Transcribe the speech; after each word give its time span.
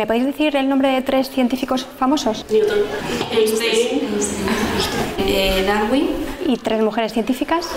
¿Me 0.00 0.06
podéis 0.06 0.24
decir 0.24 0.56
el 0.56 0.66
nombre 0.66 0.88
de 0.88 1.02
tres 1.02 1.28
científicos 1.28 1.86
famosos? 1.98 2.46
Newton, 2.50 2.78
Einstein, 3.32 4.00
Eh, 5.18 5.62
Darwin. 5.66 6.08
¿Y 6.46 6.56
tres 6.56 6.80
mujeres 6.80 7.12
científicas? 7.12 7.68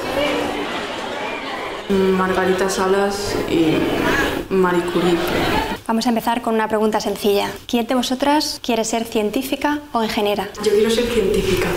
Margarita 1.89 2.69
Salas 2.69 3.35
y 3.49 3.73
Marie 4.53 4.83
Curie. 4.83 5.17
Vamos 5.85 6.05
a 6.05 6.09
empezar 6.09 6.41
con 6.41 6.53
una 6.53 6.69
pregunta 6.69 7.01
sencilla. 7.01 7.51
¿Quién 7.67 7.87
de 7.87 7.95
vosotras 7.95 8.61
quiere 8.63 8.85
ser 8.85 9.03
científica 9.03 9.81
o 9.91 10.01
ingeniera? 10.01 10.47
Yo 10.63 10.71
quiero 10.71 10.89
ser 10.91 11.03
científica. 11.03 11.67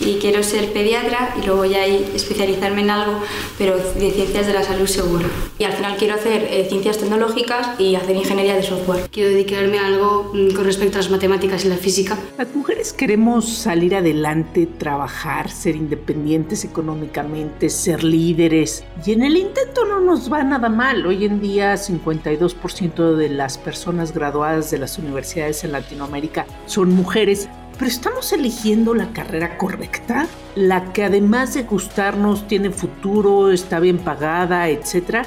Y 0.00 0.18
quiero 0.18 0.42
ser 0.42 0.72
pediatra 0.72 1.34
y 1.40 1.46
luego 1.46 1.64
ya 1.64 1.84
especializarme 1.84 2.82
en 2.82 2.90
algo, 2.90 3.20
pero 3.56 3.76
de 3.76 4.10
ciencias 4.10 4.46
de 4.46 4.52
la 4.52 4.62
salud 4.62 4.86
seguro. 4.86 5.28
Y 5.58 5.64
al 5.64 5.72
final 5.72 5.96
quiero 5.96 6.14
hacer 6.14 6.44
eh, 6.50 6.66
ciencias 6.68 6.98
tecnológicas 6.98 7.78
y 7.80 7.96
hacer 7.96 8.16
ingeniería 8.16 8.54
de 8.54 8.62
software. 8.62 9.08
Quiero 9.10 9.30
dedicarme 9.30 9.78
a 9.78 9.86
algo 9.86 10.30
mm, 10.32 10.54
con 10.54 10.64
respecto 10.64 10.98
a 10.98 11.02
las 11.02 11.10
matemáticas 11.10 11.64
y 11.64 11.68
la 11.68 11.76
física. 11.76 12.18
Las 12.36 12.54
mujeres 12.54 12.92
queremos 12.92 13.48
salir 13.48 13.94
adelante, 13.94 14.66
trabajar, 14.66 15.50
ser 15.50 15.76
independientes 15.76 16.64
económicamente, 16.64 17.70
ser 17.70 18.04
líderes. 18.04 18.84
Y 19.04 19.12
en 19.12 19.22
el 19.22 19.36
intento 19.36 19.84
no 19.84 20.00
nos 20.00 20.32
va 20.32 20.42
nada 20.42 20.68
mal. 20.68 21.06
Hoy 21.06 21.24
en 21.24 21.40
día 21.40 21.74
52% 21.74 23.16
de 23.16 23.28
las 23.28 23.58
personas 23.58 24.12
graduadas 24.12 24.70
de 24.70 24.78
las 24.78 24.98
universidades 24.98 25.64
en 25.64 25.72
Latinoamérica 25.72 26.46
son 26.66 26.92
mujeres. 26.92 27.48
Pero 27.78 27.88
estamos 27.88 28.32
eligiendo 28.32 28.92
la 28.92 29.12
carrera 29.12 29.56
correcta, 29.56 30.26
la 30.56 30.92
que 30.92 31.04
además 31.04 31.54
de 31.54 31.62
gustarnos 31.62 32.48
tiene 32.48 32.70
futuro, 32.70 33.52
está 33.52 33.78
bien 33.78 33.98
pagada, 33.98 34.68
etc. 34.68 35.24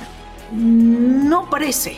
No 0.51 1.49
parece. 1.49 1.95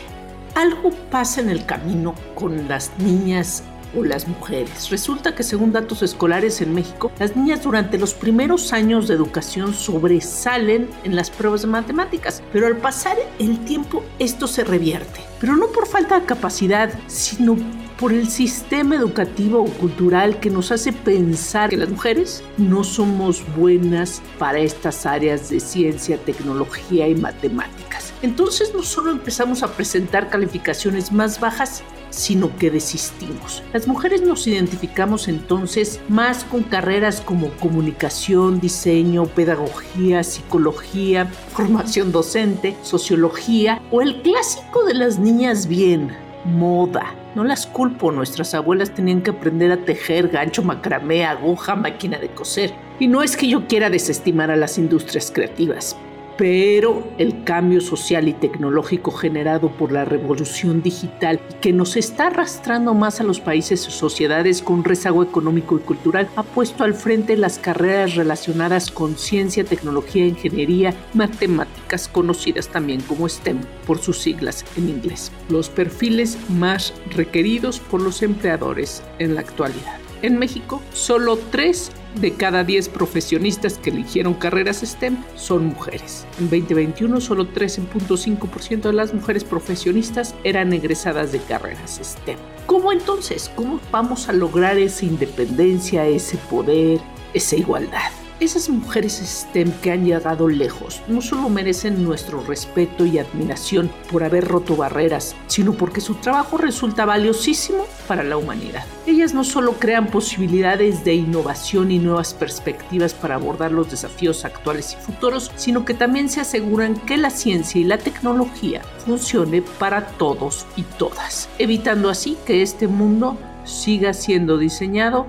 Algo 0.54 0.90
pasa 1.10 1.40
en 1.40 1.48
el 1.48 1.66
camino 1.66 2.14
con 2.36 2.68
las 2.68 2.92
niñas 2.98 3.64
o 3.96 4.04
las 4.04 4.28
mujeres. 4.28 4.90
Resulta 4.90 5.34
que 5.34 5.42
según 5.42 5.72
datos 5.72 6.02
escolares 6.02 6.60
en 6.60 6.72
México, 6.72 7.10
las 7.18 7.34
niñas 7.36 7.62
durante 7.62 7.98
los 7.98 8.14
primeros 8.14 8.72
años 8.72 9.08
de 9.08 9.14
educación 9.14 9.74
sobresalen 9.74 10.88
en 11.02 11.16
las 11.16 11.30
pruebas 11.30 11.62
de 11.62 11.68
matemáticas, 11.68 12.42
pero 12.52 12.68
al 12.68 12.76
pasar 12.76 13.16
el 13.40 13.58
tiempo 13.64 14.04
esto 14.20 14.46
se 14.46 14.62
revierte. 14.62 15.20
Pero 15.40 15.56
no 15.56 15.68
por 15.68 15.86
falta 15.86 16.20
de 16.20 16.26
capacidad, 16.26 16.92
sino 17.08 17.56
por 17.98 18.12
el 18.12 18.28
sistema 18.28 18.96
educativo 18.96 19.62
o 19.62 19.66
cultural 19.66 20.40
que 20.40 20.50
nos 20.50 20.72
hace 20.72 20.92
pensar 20.92 21.70
que 21.70 21.76
las 21.76 21.90
mujeres 21.90 22.42
no 22.58 22.84
somos 22.84 23.44
buenas 23.56 24.20
para 24.38 24.58
estas 24.58 25.06
áreas 25.06 25.50
de 25.50 25.60
ciencia, 25.60 26.18
tecnología 26.18 27.08
y 27.08 27.14
matemáticas. 27.14 28.12
Entonces 28.22 28.72
no 28.74 28.82
solo 28.82 29.10
empezamos 29.10 29.62
a 29.62 29.72
presentar 29.72 30.30
calificaciones 30.30 31.12
más 31.12 31.40
bajas, 31.40 31.82
sino 32.10 32.56
que 32.56 32.70
desistimos. 32.70 33.62
Las 33.72 33.86
mujeres 33.86 34.22
nos 34.22 34.46
identificamos 34.46 35.28
entonces 35.28 36.00
más 36.08 36.44
con 36.44 36.62
carreras 36.62 37.20
como 37.20 37.50
comunicación, 37.56 38.60
diseño, 38.60 39.26
pedagogía, 39.26 40.22
psicología, 40.22 41.26
formación 41.52 42.12
docente, 42.12 42.76
sociología 42.82 43.82
o 43.90 44.00
el 44.00 44.22
clásico 44.22 44.84
de 44.84 44.94
las 44.94 45.18
niñas 45.18 45.66
bien, 45.66 46.16
moda. 46.44 47.23
No 47.34 47.42
las 47.42 47.66
culpo, 47.66 48.12
nuestras 48.12 48.54
abuelas 48.54 48.94
tenían 48.94 49.20
que 49.20 49.30
aprender 49.30 49.72
a 49.72 49.84
tejer 49.84 50.28
gancho, 50.28 50.62
macramé, 50.62 51.24
aguja, 51.24 51.74
máquina 51.74 52.16
de 52.18 52.28
coser. 52.28 52.72
Y 53.00 53.08
no 53.08 53.24
es 53.24 53.36
que 53.36 53.48
yo 53.48 53.66
quiera 53.66 53.90
desestimar 53.90 54.52
a 54.52 54.56
las 54.56 54.78
industrias 54.78 55.32
creativas, 55.34 55.96
pero 56.36 57.06
el 57.18 57.44
cambio 57.44 57.80
social 57.80 58.28
y 58.28 58.32
tecnológico 58.32 59.10
generado 59.10 59.70
por 59.70 59.92
la 59.92 60.04
revolución 60.04 60.82
digital 60.82 61.40
que 61.60 61.72
nos 61.72 61.96
está 61.96 62.28
arrastrando 62.28 62.94
más 62.94 63.20
a 63.20 63.24
los 63.24 63.40
países 63.40 63.86
o 63.86 63.90
sociedades 63.90 64.62
con 64.62 64.84
rezago 64.84 65.22
económico 65.22 65.76
y 65.76 65.80
cultural 65.80 66.28
ha 66.36 66.42
puesto 66.42 66.84
al 66.84 66.94
frente 66.94 67.36
las 67.36 67.58
carreras 67.58 68.16
relacionadas 68.16 68.90
con 68.90 69.16
ciencia, 69.16 69.64
tecnología, 69.64 70.26
ingeniería, 70.26 70.94
matemáticas, 71.12 72.08
conocidas 72.08 72.68
también 72.68 73.00
como 73.02 73.28
STEM 73.28 73.60
por 73.86 73.98
sus 73.98 74.18
siglas 74.18 74.64
en 74.76 74.88
inglés, 74.88 75.30
los 75.48 75.68
perfiles 75.68 76.38
más 76.48 76.92
requeridos 77.10 77.80
por 77.80 78.00
los 78.00 78.22
empleadores 78.22 79.02
en 79.18 79.34
la 79.34 79.40
actualidad. 79.40 79.98
En 80.22 80.38
México, 80.38 80.80
solo 80.92 81.38
3 81.50 81.90
de 82.14 82.32
cada 82.32 82.64
10 82.64 82.88
profesionistas 82.90 83.78
que 83.78 83.90
eligieron 83.90 84.34
carreras 84.34 84.82
STEM 84.82 85.22
son 85.36 85.66
mujeres. 85.66 86.26
En 86.38 86.50
2021, 86.50 87.20
solo 87.20 87.52
13.5% 87.52 88.82
de 88.82 88.92
las 88.92 89.12
mujeres 89.12 89.44
profesionistas 89.44 90.34
eran 90.44 90.72
egresadas 90.72 91.32
de 91.32 91.40
carreras 91.40 92.00
STEM. 92.02 92.38
¿Cómo 92.66 92.92
entonces? 92.92 93.50
¿Cómo 93.54 93.80
vamos 93.90 94.28
a 94.28 94.32
lograr 94.32 94.78
esa 94.78 95.04
independencia, 95.04 96.06
ese 96.06 96.36
poder, 96.36 97.00
esa 97.34 97.56
igualdad? 97.56 98.23
Esas 98.40 98.68
mujeres 98.68 99.22
STEM 99.24 99.70
que 99.80 99.92
han 99.92 100.04
llegado 100.04 100.48
lejos 100.48 101.02
no 101.06 101.22
solo 101.22 101.48
merecen 101.48 102.02
nuestro 102.02 102.40
respeto 102.40 103.06
y 103.06 103.18
admiración 103.18 103.92
por 104.10 104.24
haber 104.24 104.48
roto 104.48 104.74
barreras, 104.74 105.36
sino 105.46 105.72
porque 105.74 106.00
su 106.00 106.16
trabajo 106.16 106.58
resulta 106.58 107.04
valiosísimo 107.04 107.86
para 108.08 108.24
la 108.24 108.36
humanidad. 108.36 108.84
Ellas 109.06 109.34
no 109.34 109.44
solo 109.44 109.74
crean 109.74 110.08
posibilidades 110.08 111.04
de 111.04 111.14
innovación 111.14 111.92
y 111.92 112.00
nuevas 112.00 112.34
perspectivas 112.34 113.14
para 113.14 113.36
abordar 113.36 113.70
los 113.70 113.92
desafíos 113.92 114.44
actuales 114.44 114.96
y 114.98 115.04
futuros, 115.04 115.52
sino 115.54 115.84
que 115.84 115.94
también 115.94 116.28
se 116.28 116.40
aseguran 116.40 116.96
que 116.96 117.16
la 117.16 117.30
ciencia 117.30 117.80
y 117.80 117.84
la 117.84 117.98
tecnología 117.98 118.82
funcione 119.04 119.62
para 119.62 120.08
todos 120.08 120.66
y 120.74 120.82
todas, 120.82 121.48
evitando 121.58 122.10
así 122.10 122.36
que 122.44 122.62
este 122.62 122.88
mundo 122.88 123.38
siga 123.64 124.12
siendo 124.12 124.58
diseñado 124.58 125.28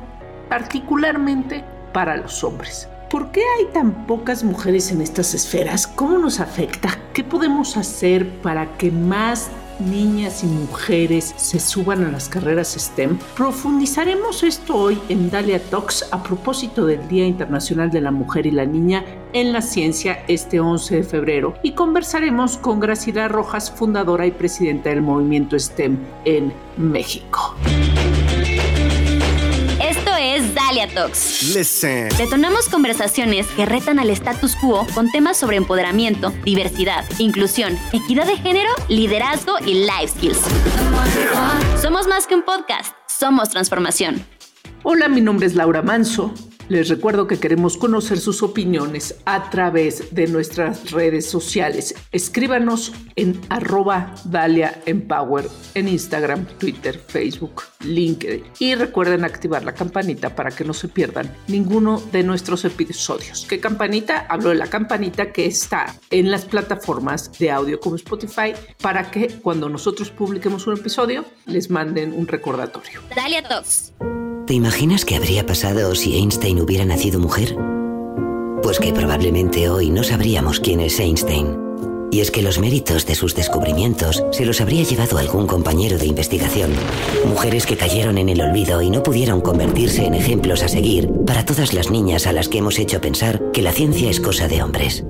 particularmente 0.50 1.64
para 1.94 2.18
los 2.18 2.44
hombres. 2.44 2.90
¿Por 3.16 3.32
qué 3.32 3.40
hay 3.58 3.68
tan 3.72 4.06
pocas 4.08 4.44
mujeres 4.44 4.92
en 4.92 5.00
estas 5.00 5.34
esferas? 5.34 5.88
¿Cómo 5.88 6.18
nos 6.18 6.42
afecta? 6.42 7.00
¿Qué 7.14 7.24
podemos 7.24 7.78
hacer 7.78 8.30
para 8.42 8.78
que 8.78 8.92
más 8.92 9.50
niñas 9.80 10.44
y 10.44 10.48
mujeres 10.48 11.34
se 11.38 11.62
suban 11.62 12.04
a 12.04 12.12
las 12.12 12.28
carreras 12.28 12.76
STEM? 12.78 13.18
Profundizaremos 13.38 14.44
esto 14.44 14.76
hoy 14.76 15.00
en 15.08 15.30
Dalia 15.30 15.64
Talks 15.64 16.10
a 16.12 16.22
propósito 16.22 16.86
del 16.86 17.08
Día 17.08 17.26
Internacional 17.26 17.90
de 17.90 18.02
la 18.02 18.12
Mujer 18.12 18.48
y 18.48 18.52
la 18.52 18.66
Niña 18.66 19.06
en 19.32 19.54
la 19.54 19.62
Ciencia 19.62 20.26
este 20.28 20.60
11 20.60 20.98
de 20.98 21.04
febrero 21.04 21.54
y 21.64 21.72
conversaremos 21.72 22.58
con 22.58 22.82
Graciela 22.82 23.30
Rojas, 23.30 23.72
fundadora 23.72 24.28
y 24.28 24.32
presidenta 24.32 24.90
del 24.90 25.02
movimiento 25.02 25.58
STEM 25.58 25.98
en 26.26 26.52
México. 26.76 27.56
Talks. 30.94 31.56
Listen. 31.56 32.10
Detonamos 32.18 32.68
conversaciones 32.68 33.48
que 33.48 33.66
retan 33.66 33.98
al 33.98 34.10
status 34.10 34.56
quo 34.58 34.86
con 34.94 35.10
temas 35.10 35.38
sobre 35.38 35.56
empoderamiento, 35.56 36.32
diversidad, 36.44 37.06
inclusión, 37.18 37.80
equidad 37.94 38.28
de 38.28 38.36
género, 38.38 38.70
liderazgo 38.90 39.54
y 39.66 39.86
life 39.86 40.10
skills. 40.10 40.42
Somos 41.82 42.08
más 42.08 42.28
que 42.28 42.36
un 42.36 42.44
podcast, 42.44 42.94
somos 43.08 43.50
transformación. 43.50 44.26
Hola, 44.84 45.08
mi 45.08 45.22
nombre 45.22 45.48
es 45.48 45.56
Laura 45.56 45.82
Manso. 45.82 46.34
Les 46.68 46.90
recuerdo 46.90 47.28
que 47.28 47.38
queremos 47.38 47.78
conocer 47.78 48.20
sus 48.20 48.42
opiniones 48.42 49.16
a 49.26 49.52
través 49.52 50.16
de 50.16 50.26
nuestras 50.26 50.90
redes 50.92 51.30
sociales. 51.30 51.94
Escríbanos 52.12 52.92
en 53.16 53.40
arroba 53.50 54.16
Dalia 54.26 54.82
Empower 54.88 55.48
en 55.76 55.88
Instagram, 55.88 56.46
Twitter, 56.58 56.98
Facebook, 56.98 57.64
LinkedIn. 57.82 58.44
Y 58.58 58.74
recuerden 58.74 59.26
activar 59.26 59.64
la 59.64 59.76
campanita 59.76 60.36
para 60.36 60.50
que 60.50 60.64
no 60.64 60.74
se 60.74 60.88
pierdan 60.88 61.32
ninguno 61.48 62.02
de 62.12 62.24
nuestros 62.24 62.66
episodios. 62.66 63.46
¿Qué 63.48 63.60
campanita? 63.60 64.26
Hablo 64.28 64.50
de 64.50 64.56
la 64.56 64.68
campanita 64.68 65.32
que 65.32 65.46
está 65.46 65.96
en 66.10 66.32
las 66.32 66.46
plataformas 66.46 67.32
de 67.38 67.52
audio 67.52 67.80
como 67.80 67.96
Spotify 67.96 68.54
para 68.82 69.12
que 69.12 69.28
cuando 69.28 69.70
nosotros 69.70 70.10
publiquemos 70.10 70.66
un 70.66 70.78
episodio 70.78 71.26
les 71.46 71.70
manden 71.70 72.12
un 72.12 72.28
recordatorio. 72.28 73.02
Dalia 73.16 73.44
Talks. 73.44 73.94
¿Te 74.46 74.54
imaginas 74.54 75.06
qué 75.06 75.16
habría 75.16 75.48
pasado 75.48 75.96
si 75.96 76.18
Einstein 76.18 76.62
hubiera 76.62 76.86
nacido 76.86 77.20
mujer? 77.20 77.58
Pues 78.62 78.78
que 78.78 78.94
probablemente 78.94 79.70
hoy 79.70 79.90
no 79.90 80.04
sabríamos 80.04 80.60
quién 80.60 80.82
es 80.82 81.00
Einstein. 81.00 81.58
Y 82.12 82.20
es 82.20 82.30
que 82.30 82.44
los 82.44 82.60
méritos 82.60 83.08
de 83.08 83.16
sus 83.16 83.34
descubrimientos 83.34 84.24
se 84.32 84.46
los 84.46 84.62
habría 84.62 84.84
llevado 84.84 85.18
algún 85.18 85.48
compañero 85.48 85.98
de 85.98 86.06
investigación. 86.06 86.72
Mujeres 87.26 87.66
que 87.66 87.76
cayeron 87.76 88.20
en 88.20 88.30
el 88.30 88.40
olvido 88.40 88.84
y 88.84 88.92
no 88.92 89.02
pudieron 89.02 89.42
convertirse 89.42 90.06
en 90.06 90.14
ejemplos 90.14 90.62
a 90.62 90.68
seguir 90.68 91.10
para 91.26 91.44
todas 91.44 91.74
las 91.74 91.90
niñas 91.90 92.28
a 92.28 92.32
las 92.32 92.48
que 92.48 92.60
hemos 92.60 92.78
hecho 92.78 93.02
pensar 93.02 93.52
que 93.52 93.64
la 93.64 93.72
ciencia 93.72 94.12
es 94.12 94.20
cosa 94.20 94.48
de 94.48 94.62
hombres. 94.62 95.04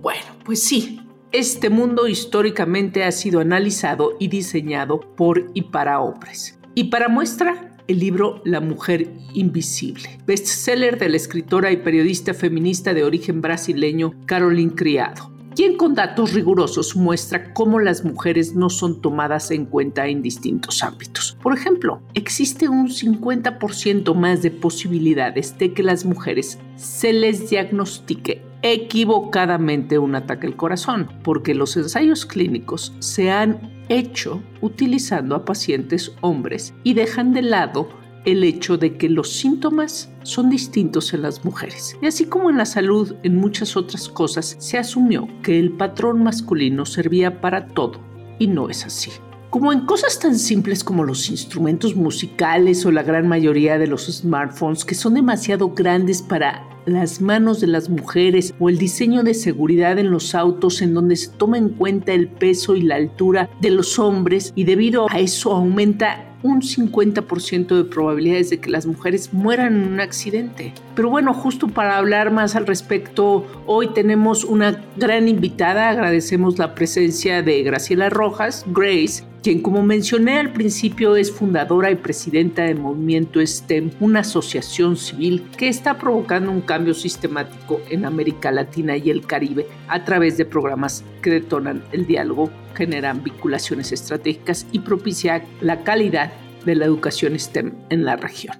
Bueno, 0.00 0.26
pues 0.44 0.62
sí. 0.62 1.00
Este 1.32 1.70
mundo 1.70 2.06
históricamente 2.06 3.02
ha 3.02 3.10
sido 3.10 3.40
analizado 3.40 4.12
y 4.20 4.28
diseñado 4.28 5.00
por 5.00 5.50
y 5.54 5.62
para 5.62 6.00
hombres. 6.00 6.58
Y 6.74 6.84
para 6.84 7.08
muestra, 7.08 7.67
el 7.88 7.98
libro 7.98 8.42
La 8.44 8.60
mujer 8.60 9.10
invisible, 9.32 10.20
bestseller 10.26 10.98
de 10.98 11.08
la 11.08 11.16
escritora 11.16 11.72
y 11.72 11.78
periodista 11.78 12.34
feminista 12.34 12.94
de 12.94 13.02
origen 13.02 13.40
brasileño 13.40 14.14
Caroline 14.26 14.74
Criado. 14.74 15.32
quien 15.56 15.76
con 15.76 15.94
datos 15.94 16.34
rigurosos 16.34 16.94
muestra 16.94 17.52
cómo 17.52 17.80
las 17.80 18.04
mujeres 18.04 18.54
no 18.54 18.70
son 18.70 19.00
tomadas 19.00 19.50
en 19.50 19.64
cuenta 19.64 20.06
en 20.06 20.22
distintos 20.22 20.84
ámbitos. 20.84 21.36
Por 21.42 21.52
ejemplo, 21.52 22.00
existe 22.14 22.68
un 22.68 22.88
50% 22.90 24.14
más 24.14 24.42
de 24.42 24.52
posibilidades 24.52 25.58
de 25.58 25.72
que 25.72 25.82
las 25.82 26.04
mujeres 26.04 26.60
se 26.76 27.12
les 27.12 27.50
diagnostique 27.50 28.47
equivocadamente 28.62 29.98
un 29.98 30.14
ataque 30.14 30.46
al 30.46 30.56
corazón, 30.56 31.08
porque 31.22 31.54
los 31.54 31.76
ensayos 31.76 32.26
clínicos 32.26 32.92
se 32.98 33.30
han 33.30 33.72
hecho 33.88 34.42
utilizando 34.60 35.34
a 35.34 35.44
pacientes 35.44 36.12
hombres 36.20 36.74
y 36.84 36.94
dejan 36.94 37.32
de 37.32 37.42
lado 37.42 37.88
el 38.24 38.44
hecho 38.44 38.76
de 38.76 38.96
que 38.96 39.08
los 39.08 39.32
síntomas 39.32 40.10
son 40.22 40.50
distintos 40.50 41.14
en 41.14 41.22
las 41.22 41.44
mujeres. 41.44 41.96
Y 42.02 42.06
así 42.06 42.26
como 42.26 42.50
en 42.50 42.58
la 42.58 42.66
salud, 42.66 43.14
en 43.22 43.36
muchas 43.36 43.76
otras 43.76 44.08
cosas, 44.08 44.56
se 44.58 44.76
asumió 44.76 45.28
que 45.42 45.58
el 45.58 45.72
patrón 45.72 46.22
masculino 46.22 46.84
servía 46.84 47.40
para 47.40 47.68
todo, 47.68 48.00
y 48.38 48.48
no 48.48 48.68
es 48.68 48.84
así. 48.84 49.10
Como 49.50 49.72
en 49.72 49.86
cosas 49.86 50.18
tan 50.18 50.38
simples 50.38 50.84
como 50.84 51.04
los 51.04 51.30
instrumentos 51.30 51.96
musicales 51.96 52.84
o 52.84 52.90
la 52.90 53.02
gran 53.02 53.26
mayoría 53.28 53.78
de 53.78 53.86
los 53.86 54.06
smartphones 54.06 54.84
que 54.84 54.94
son 54.94 55.14
demasiado 55.14 55.70
grandes 55.70 56.20
para 56.20 56.68
las 56.86 57.20
manos 57.20 57.60
de 57.60 57.66
las 57.66 57.88
mujeres 57.88 58.54
o 58.58 58.68
el 58.68 58.78
diseño 58.78 59.22
de 59.22 59.34
seguridad 59.34 59.98
en 59.98 60.10
los 60.10 60.34
autos 60.34 60.82
en 60.82 60.94
donde 60.94 61.16
se 61.16 61.30
toma 61.30 61.58
en 61.58 61.70
cuenta 61.70 62.12
el 62.12 62.28
peso 62.28 62.76
y 62.76 62.82
la 62.82 62.96
altura 62.96 63.50
de 63.60 63.70
los 63.70 63.98
hombres 63.98 64.52
y 64.54 64.64
debido 64.64 65.06
a 65.10 65.18
eso 65.18 65.52
aumenta 65.52 66.24
un 66.42 66.60
50% 66.60 67.76
de 67.76 67.84
probabilidades 67.84 68.50
de 68.50 68.60
que 68.60 68.70
las 68.70 68.86
mujeres 68.86 69.32
mueran 69.32 69.76
en 69.76 69.92
un 69.92 70.00
accidente. 70.00 70.72
Pero 70.94 71.10
bueno, 71.10 71.34
justo 71.34 71.68
para 71.68 71.96
hablar 71.98 72.30
más 72.30 72.54
al 72.56 72.66
respecto, 72.66 73.46
hoy 73.66 73.88
tenemos 73.92 74.44
una 74.44 74.84
gran 74.96 75.28
invitada. 75.28 75.88
Agradecemos 75.88 76.58
la 76.58 76.74
presencia 76.74 77.42
de 77.42 77.62
Graciela 77.62 78.08
Rojas, 78.08 78.64
Grace, 78.68 79.24
quien 79.42 79.60
como 79.60 79.82
mencioné 79.82 80.38
al 80.38 80.52
principio 80.52 81.16
es 81.16 81.32
fundadora 81.32 81.90
y 81.90 81.94
presidenta 81.94 82.64
del 82.64 82.78
movimiento 82.78 83.40
STEM, 83.44 83.90
una 84.00 84.20
asociación 84.20 84.96
civil 84.96 85.46
que 85.56 85.68
está 85.68 85.98
provocando 85.98 86.50
un 86.50 86.60
cambio 86.60 86.77
sistemático 86.94 87.80
en 87.90 88.04
América 88.04 88.50
Latina 88.50 88.96
y 88.96 89.10
el 89.10 89.26
Caribe 89.26 89.66
a 89.88 90.04
través 90.04 90.36
de 90.36 90.44
programas 90.44 91.04
que 91.22 91.30
detonan 91.30 91.84
el 91.92 92.06
diálogo, 92.06 92.50
generan 92.74 93.22
vinculaciones 93.22 93.92
estratégicas 93.92 94.66
y 94.72 94.80
propicia 94.80 95.44
la 95.60 95.82
calidad 95.84 96.32
de 96.64 96.74
la 96.74 96.84
educación 96.84 97.38
STEM 97.38 97.74
en 97.90 98.04
la 98.04 98.16
región. 98.16 98.56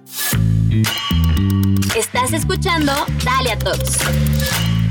Estás 1.95 2.33
escuchando 2.33 2.91
Dalia 3.23 3.57
Talks. 3.57 3.99